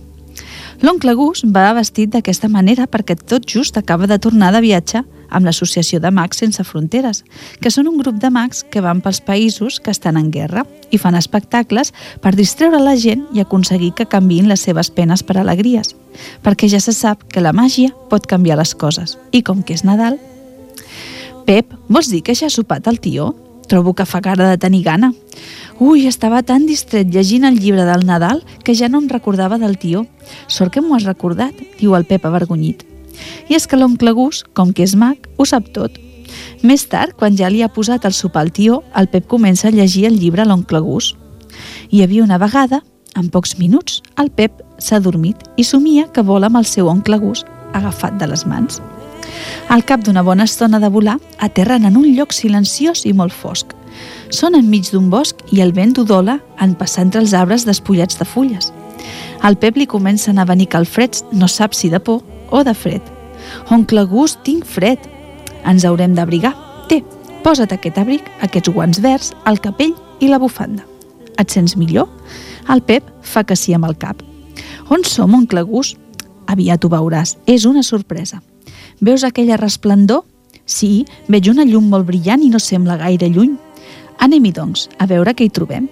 L'oncle 0.85 1.15
Gus 1.17 1.41
va 1.49 1.71
vestit 1.73 2.11
d'aquesta 2.13 2.49
manera 2.53 2.85
perquè 2.85 3.15
tot 3.17 3.47
just 3.49 3.77
acaba 3.79 4.05
de 4.05 4.19
tornar 4.21 4.51
de 4.53 4.61
viatge 4.61 5.01
amb 5.29 5.47
l'Associació 5.47 5.99
de 5.99 6.11
Mags 6.13 6.37
Sense 6.37 6.63
Fronteres, 6.63 7.23
que 7.59 7.71
són 7.73 7.89
un 7.89 7.97
grup 7.97 8.19
de 8.21 8.29
mags 8.29 8.61
que 8.69 8.83
van 8.85 9.01
pels 9.01 9.19
països 9.25 9.79
que 9.81 9.91
estan 9.91 10.19
en 10.21 10.29
guerra 10.31 10.67
i 10.93 10.99
fan 11.01 11.17
espectacles 11.17 11.93
per 12.21 12.35
distreure 12.37 12.79
la 12.79 12.95
gent 12.95 13.25
i 13.33 13.41
aconseguir 13.41 13.95
que 13.97 14.05
canviïn 14.05 14.47
les 14.47 14.61
seves 14.69 14.91
penes 14.93 15.25
per 15.25 15.39
alegries, 15.41 15.95
perquè 16.45 16.69
ja 16.69 16.79
se 16.79 16.93
sap 16.93 17.25
que 17.33 17.41
la 17.41 17.55
màgia 17.57 17.89
pot 18.11 18.29
canviar 18.29 18.61
les 18.61 18.75
coses, 18.75 19.17
i 19.31 19.41
com 19.41 19.63
que 19.63 19.73
és 19.73 19.85
Nadal... 19.87 20.21
Pep, 21.47 21.71
vols 21.87 22.09
dir 22.11 22.19
que 22.27 22.33
ja 22.35 22.49
ha 22.49 22.51
sopat 22.51 22.89
el 22.91 22.99
tio? 22.99 23.29
Trobo 23.67 23.93
que 23.93 24.05
fa 24.07 24.21
cara 24.23 24.49
de 24.49 24.57
tenir 24.57 24.83
gana. 24.83 25.11
Ui, 25.79 26.07
estava 26.07 26.41
tan 26.41 26.65
distret 26.65 27.11
llegint 27.13 27.45
el 27.45 27.59
llibre 27.59 27.85
del 27.85 28.05
Nadal 28.07 28.41
que 28.63 28.75
ja 28.75 28.89
no 28.89 29.01
em 29.03 29.09
recordava 29.11 29.59
del 29.59 29.77
tio. 29.77 30.05
Sort 30.47 30.73
que 30.73 30.81
m'ho 30.81 30.95
has 30.95 31.05
recordat, 31.05 31.53
diu 31.79 31.95
el 31.95 32.07
Pep 32.07 32.25
avergonyit. 32.25 32.85
I 33.49 33.57
és 33.57 33.67
que 33.67 33.77
l'oncle 33.77 34.13
Gus, 34.15 34.43
com 34.53 34.73
que 34.73 34.85
és 34.87 34.95
mag, 34.95 35.29
ho 35.37 35.45
sap 35.45 35.71
tot. 35.75 35.99
Més 36.63 36.87
tard, 36.89 37.15
quan 37.17 37.37
ja 37.37 37.49
li 37.51 37.61
ha 37.63 37.71
posat 37.71 38.05
el 38.05 38.15
sopar 38.15 38.45
al 38.45 38.51
tio, 38.51 38.81
el 38.95 39.09
Pep 39.11 39.27
comença 39.27 39.67
a 39.69 39.75
llegir 39.75 40.07
el 40.07 40.19
llibre 40.19 40.43
a 40.43 40.49
l'oncle 40.49 40.81
Gus. 40.81 41.13
Hi 41.91 42.03
havia 42.03 42.23
una 42.23 42.39
vegada, 42.41 42.81
en 43.17 43.29
pocs 43.33 43.57
minuts, 43.59 44.01
el 44.17 44.31
Pep 44.31 44.61
s'ha 44.77 44.99
dormit 45.01 45.43
i 45.57 45.65
somia 45.65 46.07
que 46.13 46.25
vola 46.25 46.51
amb 46.51 46.61
el 46.61 46.69
seu 46.69 46.89
oncle 46.91 47.19
Gus 47.21 47.45
agafat 47.73 48.17
de 48.21 48.29
les 48.29 48.45
mans. 48.45 48.81
Al 49.69 49.83
cap 49.83 50.03
d'una 50.05 50.23
bona 50.23 50.45
estona 50.47 50.79
de 50.79 50.89
volar, 50.89 51.17
aterren 51.37 51.85
en 51.85 51.97
un 51.97 52.07
lloc 52.15 52.31
silenciós 52.31 53.05
i 53.05 53.13
molt 53.13 53.35
fosc. 53.35 53.73
Són 54.29 54.55
enmig 54.55 54.91
d'un 54.91 55.09
bosc 55.09 55.41
i 55.51 55.61
el 55.63 55.73
vent 55.73 55.93
d'udola 55.97 56.39
en 56.63 56.75
passar 56.79 57.05
entre 57.05 57.21
els 57.23 57.33
arbres 57.33 57.65
despullats 57.67 58.19
de 58.19 58.25
fulles. 58.25 58.71
Al 59.41 59.57
Pep 59.57 59.77
li 59.77 59.87
comencen 59.87 60.39
a 60.39 60.45
venir 60.45 60.69
calfreds, 60.73 61.23
no 61.31 61.47
sap 61.47 61.73
si 61.73 61.89
de 61.89 61.99
por 61.99 62.23
o 62.49 62.63
de 62.63 62.73
fred. 62.73 63.01
Oncle 63.69 64.03
Gus, 64.05 64.37
tinc 64.43 64.65
fred. 64.65 64.99
Ens 65.65 65.85
haurem 65.85 66.15
d'abrigar. 66.15 66.55
Té, 66.89 67.03
posa't 67.43 67.73
aquest 67.73 67.99
abric, 67.99 68.27
aquests 68.41 68.71
guants 68.73 69.01
verds, 69.03 69.33
el 69.45 69.59
capell 69.63 69.93
i 70.19 70.31
la 70.31 70.39
bufanda. 70.39 70.83
Et 71.37 71.49
sents 71.53 71.77
millor? 71.77 72.09
El 72.71 72.81
Pep 72.83 73.05
fa 73.21 73.43
que 73.43 73.55
sí 73.55 73.75
amb 73.75 73.87
el 73.87 73.97
cap. 73.99 74.23
On 74.89 75.03
som, 75.03 75.35
oncle 75.35 75.63
Gus? 75.67 75.95
Aviat 76.47 76.83
ho 76.83 76.91
veuràs, 76.91 77.37
és 77.45 77.67
una 77.67 77.83
sorpresa. 77.83 78.41
Veus 78.99 79.23
aquella 79.23 79.57
resplendor? 79.57 80.23
Sí, 80.65 81.05
veig 81.29 81.49
una 81.51 81.65
llum 81.65 81.87
molt 81.89 82.07
brillant 82.07 82.43
i 82.43 82.49
no 82.49 82.59
sembla 82.59 82.97
gaire 82.97 83.29
lluny. 83.29 83.55
Anem-hi, 84.19 84.51
doncs, 84.51 84.87
a 84.97 85.05
veure 85.05 85.35
què 85.37 85.45
hi 85.45 85.53
trobem. 85.53 85.87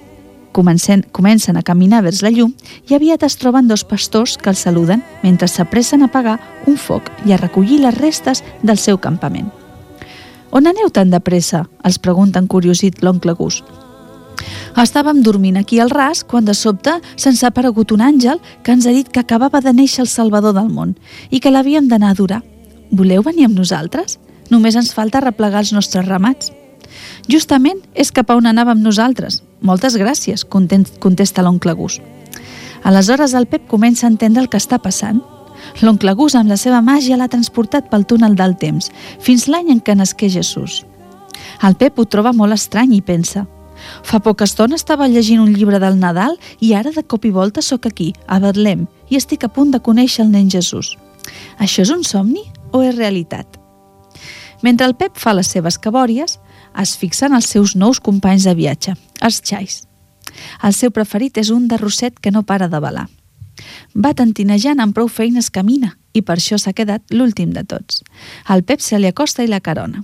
Comencen, 0.55 1.03
comencen 1.11 1.57
a 1.59 1.63
caminar 1.67 2.01
vers 2.05 2.21
la 2.23 2.31
llum 2.31 2.53
i 2.87 2.95
aviat 2.95 3.25
es 3.27 3.35
troben 3.35 3.67
dos 3.67 3.83
pastors 3.83 4.37
que 4.39 4.49
els 4.49 4.63
saluden 4.63 5.03
mentre 5.21 5.49
s'apressen 5.51 6.01
a 6.01 6.07
pagar 6.07 6.37
un 6.65 6.77
foc 6.79 7.11
i 7.27 7.35
a 7.35 7.39
recollir 7.41 7.81
les 7.83 7.97
restes 7.97 8.41
del 8.63 8.79
seu 8.79 8.97
campament. 8.97 9.51
On 10.55 10.65
aneu 10.65 10.87
tan 10.89 11.11
de 11.11 11.19
pressa? 11.19 11.65
els 11.83 11.99
pregunta 11.99 12.39
encuriosit 12.39 13.03
l'oncle 13.03 13.35
Gus. 13.35 13.61
Estàvem 14.79 15.21
dormint 15.23 15.59
aquí 15.59 15.79
al 15.79 15.91
ras 15.91 16.23
quan 16.23 16.47
de 16.47 16.55
sobte 16.55 16.97
se'ns 17.15 17.43
ha 17.43 17.51
aparegut 17.51 17.91
un 17.91 18.01
àngel 18.01 18.39
que 18.63 18.71
ens 18.71 18.87
ha 18.87 18.95
dit 18.95 19.11
que 19.11 19.19
acabava 19.19 19.61
de 19.61 19.73
néixer 19.75 20.03
el 20.03 20.11
Salvador 20.11 20.55
del 20.55 20.71
món 20.71 20.95
i 21.29 21.39
que 21.39 21.51
l'havíem 21.51 21.91
d'anar 21.91 22.11
a 22.13 22.17
adorar. 22.17 22.43
Voleu 22.95 23.23
venir 23.25 23.49
amb 23.49 23.57
nosaltres? 23.59 24.19
Només 24.51 24.75
ens 24.79 24.93
falta 24.95 25.19
replegar 25.23 25.65
els 25.65 25.73
nostres 25.75 26.05
ramats. 26.07 26.51
Justament 27.27 27.81
és 27.93 28.11
cap 28.15 28.29
a 28.29 28.37
on 28.39 28.45
anàvem 28.47 28.79
nosaltres. 28.83 29.41
Moltes 29.59 29.97
gràcies, 29.99 30.45
contesta 30.47 31.43
l'oncle 31.43 31.73
Gus. 31.75 31.99
Aleshores 32.83 33.33
el 33.33 33.47
Pep 33.51 33.65
comença 33.67 34.05
a 34.05 34.11
entendre 34.13 34.43
el 34.45 34.47
que 34.49 34.61
està 34.61 34.79
passant. 34.79 35.19
L'oncle 35.81 36.13
Gus 36.15 36.35
amb 36.39 36.51
la 36.51 36.59
seva 36.61 36.79
màgia 36.85 37.17
l'ha 37.17 37.31
transportat 37.31 37.89
pel 37.89 38.05
túnel 38.05 38.37
del 38.39 38.55
temps, 38.61 38.91
fins 39.19 39.49
l'any 39.49 39.73
en 39.73 39.81
què 39.81 39.95
nasqué 39.97 40.29
Jesús. 40.29 40.83
El 41.67 41.75
Pep 41.75 41.99
ho 41.99 42.05
troba 42.05 42.31
molt 42.31 42.55
estrany 42.55 42.93
i 42.95 43.01
pensa 43.01 43.47
Fa 44.03 44.21
poca 44.23 44.45
estona 44.47 44.77
estava 44.79 45.07
llegint 45.11 45.41
un 45.43 45.51
llibre 45.53 45.79
del 45.83 45.97
Nadal 45.99 46.37
i 46.63 46.73
ara 46.73 46.93
de 46.95 47.03
cop 47.03 47.25
i 47.25 47.31
volta 47.35 47.61
sóc 47.61 47.85
aquí, 47.89 48.13
a 48.27 48.39
Betlem, 48.39 48.85
i 49.09 49.19
estic 49.19 49.43
a 49.43 49.51
punt 49.51 49.73
de 49.73 49.81
conèixer 49.83 50.23
el 50.23 50.31
nen 50.31 50.49
Jesús. 50.49 50.95
Això 51.59 51.83
és 51.83 51.91
un 51.91 52.03
somni 52.07 52.45
o 52.76 52.84
és 52.84 52.95
realitat? 52.97 53.59
Mentre 54.63 54.88
el 54.88 54.95
Pep 54.99 55.17
fa 55.19 55.34
les 55.38 55.47
seves 55.51 55.78
cabòries, 55.80 56.39
es 56.82 56.95
fixen 56.99 57.36
els 57.36 57.47
seus 57.51 57.76
nous 57.76 58.01
companys 58.03 58.47
de 58.47 58.55
viatge, 58.57 58.95
els 59.21 59.41
xais. 59.45 59.84
El 60.63 60.73
seu 60.76 60.91
preferit 60.91 61.38
és 61.39 61.51
un 61.53 61.69
de 61.71 61.78
rosset 61.80 62.17
que 62.19 62.32
no 62.32 62.43
para 62.43 62.67
de 62.67 62.80
balar. 62.84 63.07
Va 63.95 64.13
tantinejant 64.13 64.82
amb 64.84 64.95
prou 64.95 65.07
feines 65.07 65.49
camina 65.49 65.93
i 66.13 66.21
per 66.21 66.38
això 66.38 66.59
s'ha 66.59 66.76
quedat 66.76 67.03
l'últim 67.11 67.53
de 67.55 67.63
tots. 67.63 68.03
El 68.51 68.63
Pep 68.67 68.84
se 68.84 68.99
li 68.99 69.07
acosta 69.07 69.43
i 69.43 69.51
la 69.51 69.61
carona. 69.63 70.03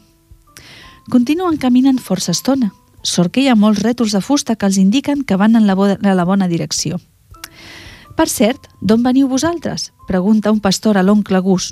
Continuen 1.11 1.57
caminant 1.57 1.99
força 1.99 2.32
estona. 2.32 2.72
Sort 3.03 3.34
que 3.34 3.41
hi 3.41 3.49
ha 3.49 3.57
molts 3.57 3.82
rètols 3.82 4.13
de 4.13 4.22
fusta 4.22 4.55
que 4.55 4.67
els 4.69 4.78
indiquen 4.78 5.24
que 5.26 5.36
van 5.36 5.57
en 5.57 5.65
la, 5.67 5.76
en 5.97 6.15
la 6.15 6.28
bona 6.28 6.47
direcció. 6.47 7.01
Per 8.18 8.28
cert, 8.28 8.68
d'on 8.82 9.03
veniu 9.03 9.30
vosaltres? 9.32 9.91
Pregunta 10.07 10.51
un 10.51 10.59
pastor 10.59 10.97
a 10.97 11.03
l'oncle 11.03 11.39
Gus. 11.39 11.72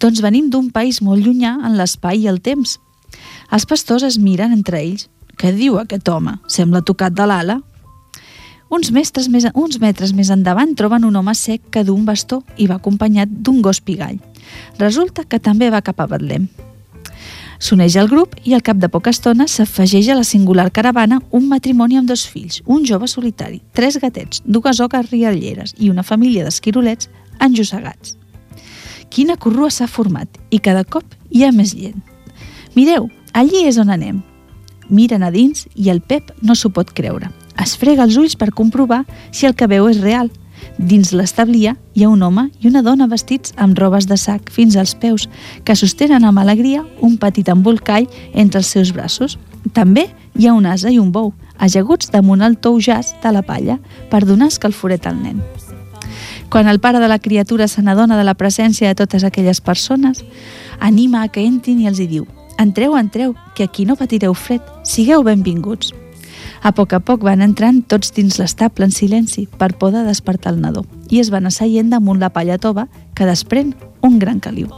Doncs 0.00 0.22
venim 0.22 0.48
d'un 0.50 0.70
país 0.70 1.00
molt 1.02 1.24
llunyà 1.24 1.56
en 1.66 1.76
l'espai 1.78 2.22
i 2.22 2.28
el 2.30 2.40
temps. 2.40 2.78
Els 3.52 3.66
pastors 3.66 4.06
es 4.06 4.18
miren 4.18 4.54
entre 4.54 4.80
ells. 4.80 5.08
Què 5.38 5.52
diu 5.56 5.78
aquest 5.80 6.08
home? 6.08 6.38
Sembla 6.46 6.84
tocat 6.86 7.14
de 7.16 7.26
l'ala. 7.26 7.60
Uns, 8.72 8.88
més, 8.94 9.12
uns 9.52 9.80
metres 9.80 10.14
més 10.16 10.30
endavant 10.32 10.74
troben 10.78 11.04
un 11.04 11.16
home 11.16 11.34
sec 11.36 11.66
que 11.70 11.84
du 11.84 11.94
un 11.94 12.06
bastó 12.08 12.42
i 12.56 12.68
va 12.70 12.78
acompanyat 12.80 13.28
d'un 13.28 13.60
gos 13.60 13.82
pigall. 13.84 14.20
Resulta 14.78 15.24
que 15.24 15.40
també 15.40 15.68
va 15.70 15.82
cap 15.84 16.00
a 16.00 16.08
Betlem. 16.08 16.48
S'uneix 17.62 17.94
al 17.94 18.08
grup 18.10 18.32
i 18.42 18.56
al 18.56 18.62
cap 18.66 18.80
de 18.82 18.88
poca 18.90 19.12
estona 19.14 19.44
s'afegeix 19.46 20.08
a 20.10 20.16
la 20.18 20.26
singular 20.26 20.72
caravana 20.74 21.20
un 21.30 21.44
matrimoni 21.46 22.00
amb 22.00 22.08
dos 22.10 22.24
fills, 22.26 22.58
un 22.66 22.82
jove 22.88 23.06
solitari, 23.06 23.60
tres 23.72 24.00
gatets, 24.02 24.42
dues 24.42 24.80
oques 24.82 25.12
rialleres 25.12 25.76
i 25.78 25.92
una 25.92 26.02
família 26.02 26.42
d'esquirolets 26.42 27.06
enjossegats. 27.38 28.16
Quina 29.14 29.38
corrua 29.38 29.70
s'ha 29.70 29.86
format 29.86 30.40
i 30.50 30.58
cada 30.58 30.82
cop 30.82 31.14
hi 31.30 31.44
ha 31.46 31.52
més 31.54 31.76
gent. 31.78 32.02
Mireu, 32.74 33.06
allí 33.32 33.62
és 33.70 33.78
on 33.78 33.94
anem. 33.94 34.18
Miren 34.90 35.22
a 35.22 35.30
dins 35.30 35.68
i 35.76 35.92
el 35.94 36.02
Pep 36.02 36.34
no 36.42 36.58
s'ho 36.58 36.72
pot 36.74 36.90
creure. 36.90 37.30
Es 37.62 37.76
frega 37.78 38.02
els 38.02 38.18
ulls 38.18 38.34
per 38.34 38.50
comprovar 38.50 39.04
si 39.30 39.46
el 39.46 39.54
que 39.54 39.70
veu 39.70 39.86
és 39.92 40.02
real– 40.02 40.34
Dins 40.78 41.12
l'establia 41.12 41.76
hi 41.94 42.04
ha 42.04 42.08
un 42.08 42.22
home 42.22 42.48
i 42.60 42.68
una 42.68 42.82
dona 42.82 43.06
vestits 43.06 43.52
amb 43.60 43.78
robes 43.78 44.06
de 44.08 44.16
sac 44.16 44.50
fins 44.50 44.76
als 44.76 44.94
peus, 44.94 45.28
que 45.64 45.76
sostenen 45.76 46.24
amb 46.24 46.40
alegria 46.40 46.84
un 47.00 47.18
petit 47.20 47.48
embolcall 47.52 48.08
entre 48.32 48.62
els 48.62 48.72
seus 48.72 48.92
braços. 48.92 49.38
També 49.72 50.08
hi 50.38 50.48
ha 50.48 50.54
un 50.56 50.66
asa 50.66 50.90
i 50.90 50.98
un 50.98 51.12
bou, 51.12 51.32
ajaguts 51.58 52.10
damunt 52.10 52.42
el 52.42 52.56
tou 52.58 52.80
jazz 52.80 53.14
de 53.22 53.32
la 53.32 53.44
palla 53.46 53.78
per 54.10 54.24
donar 54.24 54.48
escalforet 54.50 55.06
al 55.06 55.20
nen. 55.22 55.42
Quan 56.52 56.68
el 56.68 56.80
pare 56.80 57.00
de 57.00 57.08
la 57.08 57.18
criatura 57.18 57.68
se 57.68 57.80
n'adona 57.82 58.18
de 58.18 58.24
la 58.24 58.34
presència 58.36 58.88
de 58.88 58.98
totes 58.98 59.24
aquelles 59.24 59.60
persones, 59.60 60.24
anima 60.80 61.22
a 61.22 61.28
que 61.28 61.46
entrin 61.46 61.80
i 61.80 61.88
els 61.88 62.00
hi 62.00 62.08
diu 62.10 62.26
«Entreu, 62.58 62.96
entreu, 62.98 63.34
que 63.56 63.64
aquí 63.64 63.86
no 63.88 63.96
patireu 63.96 64.34
fred, 64.34 64.60
sigueu 64.84 65.24
benvinguts». 65.24 66.01
A 66.62 66.70
poc 66.70 66.92
a 66.94 67.00
poc 67.02 67.24
van 67.26 67.42
entrant 67.42 67.80
tots 67.90 68.12
dins 68.14 68.38
l'estable 68.38 68.86
en 68.86 68.94
silenci 68.94 69.48
per 69.58 69.72
por 69.78 69.90
de 69.90 70.04
despertar 70.06 70.52
el 70.54 70.60
nadó 70.62 70.84
i 71.10 71.18
es 71.18 71.30
van 71.34 71.48
asseient 71.50 71.90
damunt 71.90 72.20
la 72.22 72.30
palla 72.30 72.58
tova 72.58 72.86
que 73.18 73.26
desprèn 73.26 73.74
un 74.02 74.18
gran 74.22 74.38
caliu. 74.40 74.70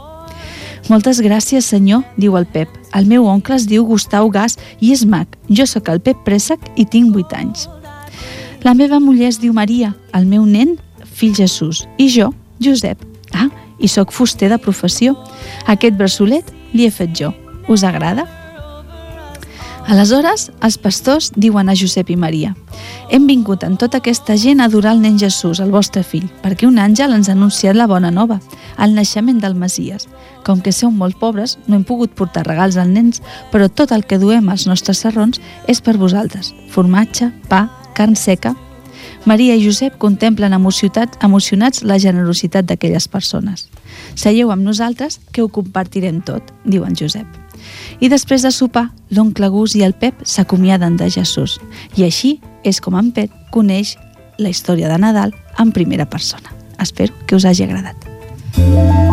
Moltes 0.89 1.21
gràcies, 1.21 1.65
senyor, 1.65 2.03
diu 2.17 2.35
el 2.37 2.45
Pep. 2.45 2.69
El 2.93 3.07
meu 3.09 3.25
oncle 3.25 3.55
es 3.57 3.65
diu 3.69 3.85
Gustau 3.85 4.29
Gas 4.29 4.57
i 4.79 4.91
és 4.93 5.05
mag. 5.05 5.29
Jo 5.49 5.65
sóc 5.65 5.89
el 5.89 6.01
Pep 6.01 6.21
Préssec 6.25 6.61
i 6.75 6.85
tinc 6.85 7.15
8 7.15 7.37
anys. 7.37 7.67
La 8.65 8.73
meva 8.73 8.99
muller 8.99 9.29
es 9.31 9.39
diu 9.41 9.53
Maria, 9.53 9.93
el 10.13 10.25
meu 10.29 10.45
nen, 10.45 10.75
fill 11.05 11.33
Jesús, 11.37 11.85
i 11.97 12.09
jo, 12.09 12.31
Josep. 12.61 13.01
Ah, 13.33 13.49
i 13.79 13.89
sóc 13.89 14.13
fuster 14.13 14.49
de 14.49 14.57
professió. 14.61 15.15
Aquest 15.65 15.97
braçolet 15.97 16.49
li 16.73 16.85
he 16.85 16.93
fet 16.93 17.13
jo. 17.17 17.33
Us 17.69 17.83
agrada? 17.83 18.25
Aleshores, 19.85 20.47
els 20.65 20.79
pastors 20.81 21.27
diuen 21.37 21.69
a 21.69 21.75
Josep 21.77 22.09
i 22.09 22.15
Maria 22.17 22.55
«Hem 23.13 23.27
vingut 23.29 23.61
amb 23.63 23.77
tota 23.77 23.99
aquesta 24.01 24.33
gent 24.41 24.59
a 24.59 24.65
adorar 24.65 24.95
el 24.95 25.03
nen 25.03 25.19
Jesús, 25.21 25.59
el 25.61 25.69
vostre 25.69 26.01
fill, 26.01 26.25
perquè 26.41 26.65
un 26.65 26.79
àngel 26.81 27.13
ens 27.13 27.29
ha 27.29 27.35
anunciat 27.37 27.77
la 27.77 27.85
bona 27.85 28.09
nova, 28.09 28.39
el 28.81 28.95
naixement 28.97 29.37
del 29.43 29.53
Masies. 29.53 30.07
Com 30.43 30.63
que 30.65 30.73
som 30.73 30.97
molt 30.97 31.19
pobres, 31.21 31.59
no 31.67 31.77
hem 31.77 31.85
pogut 31.85 32.17
portar 32.17 32.47
regals 32.47 32.79
als 32.81 32.89
nens, 32.89 33.21
però 33.53 33.69
tot 33.69 33.93
el 33.93 34.07
que 34.09 34.17
duem 34.17 34.49
als 34.49 34.65
nostres 34.65 35.05
serrons 35.05 35.39
és 35.67 35.81
per 35.85 35.99
vosaltres. 36.01 36.53
Formatge, 36.73 37.31
pa, 37.49 37.67
carn 37.93 38.17
seca... 38.17 38.55
Maria 39.25 39.55
i 39.57 39.63
Josep 39.63 39.97
contemplen 39.97 40.53
emocionats 40.53 41.81
la 41.81 41.97
generositat 41.97 42.65
d'aquelles 42.69 43.07
persones. 43.09 43.67
Seieu 44.13 44.53
amb 44.53 44.65
nosaltres 44.65 45.17
que 45.31 45.41
ho 45.41 45.49
compartirem 45.49 46.21
tot, 46.21 46.53
diu 46.65 46.85
en 46.85 46.93
Josep. 46.97 47.44
I 47.99 48.09
després 48.11 48.43
de 48.43 48.51
sopar, 48.51 48.89
l'oncle 49.09 49.49
Gus 49.53 49.75
i 49.75 49.83
el 49.85 49.93
Pep 49.93 50.25
s'acomiaden 50.25 50.97
de 50.97 51.09
Jesús. 51.09 51.59
I 51.95 52.07
així 52.07 52.39
és 52.63 52.81
com 52.81 52.97
en 52.99 53.11
Pep 53.15 53.31
coneix 53.51 53.95
la 54.37 54.51
història 54.51 54.91
de 54.91 54.99
Nadal 54.99 55.35
en 55.59 55.71
primera 55.71 56.09
persona. 56.09 56.51
Espero 56.79 57.13
que 57.25 57.35
us 57.35 57.45
hagi 57.45 57.63
agradat. 57.63 59.04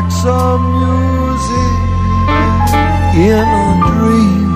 like 0.00 0.12
some 0.12 0.62
music 0.78 1.74
in 3.16 3.48
a 3.48 3.90
dream. 3.90 4.47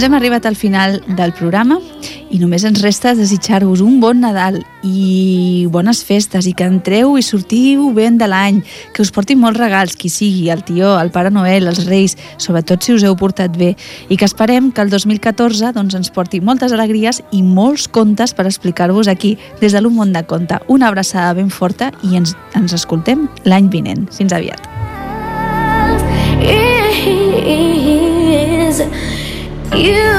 Doncs 0.00 0.08
hem 0.08 0.14
arribat 0.16 0.46
al 0.48 0.54
final 0.56 0.94
del 1.12 1.34
programa 1.36 1.76
i 2.32 2.38
només 2.40 2.62
ens 2.64 2.80
resta 2.80 3.10
desitjar-vos 3.18 3.82
un 3.84 3.98
bon 4.00 4.22
Nadal 4.24 4.54
i 4.80 5.66
bones 5.68 6.00
festes 6.08 6.48
i 6.48 6.54
que 6.56 6.64
entreu 6.64 7.18
i 7.20 7.24
sortiu 7.26 7.90
ben 7.92 8.16
de 8.16 8.24
l'any, 8.24 8.62
que 8.96 9.04
us 9.04 9.12
portin 9.12 9.36
molts 9.42 9.60
regals, 9.60 9.98
qui 10.00 10.08
sigui, 10.08 10.48
el 10.48 10.64
tió, 10.64 10.94
el 10.96 11.12
Pare 11.12 11.28
Noel, 11.28 11.68
els 11.68 11.84
Reis, 11.84 12.16
sobretot 12.40 12.80
si 12.80 12.96
us 12.96 13.04
heu 13.04 13.12
portat 13.20 13.52
bé, 13.52 13.74
i 14.08 14.16
que 14.16 14.24
esperem 14.24 14.72
que 14.72 14.80
el 14.80 14.88
2014 14.88 15.74
doncs, 15.76 16.00
ens 16.00 16.14
porti 16.16 16.40
moltes 16.40 16.72
alegries 16.72 17.20
i 17.36 17.44
molts 17.44 17.84
contes 17.84 18.32
per 18.32 18.48
explicar-vos 18.48 19.12
aquí, 19.12 19.36
des 19.60 19.76
de 19.76 19.84
l'Un 19.84 20.00
món 20.00 20.16
de 20.16 20.24
conte. 20.24 20.64
Una 20.72 20.88
abraçada 20.88 21.36
ben 21.36 21.52
forta 21.52 21.92
i 22.00 22.16
ens, 22.16 22.38
ens 22.56 22.72
escoltem 22.72 23.28
l'any 23.44 23.68
vinent. 23.68 24.08
Fins 24.16 24.32
aviat. 24.32 24.79
You. 29.80 30.09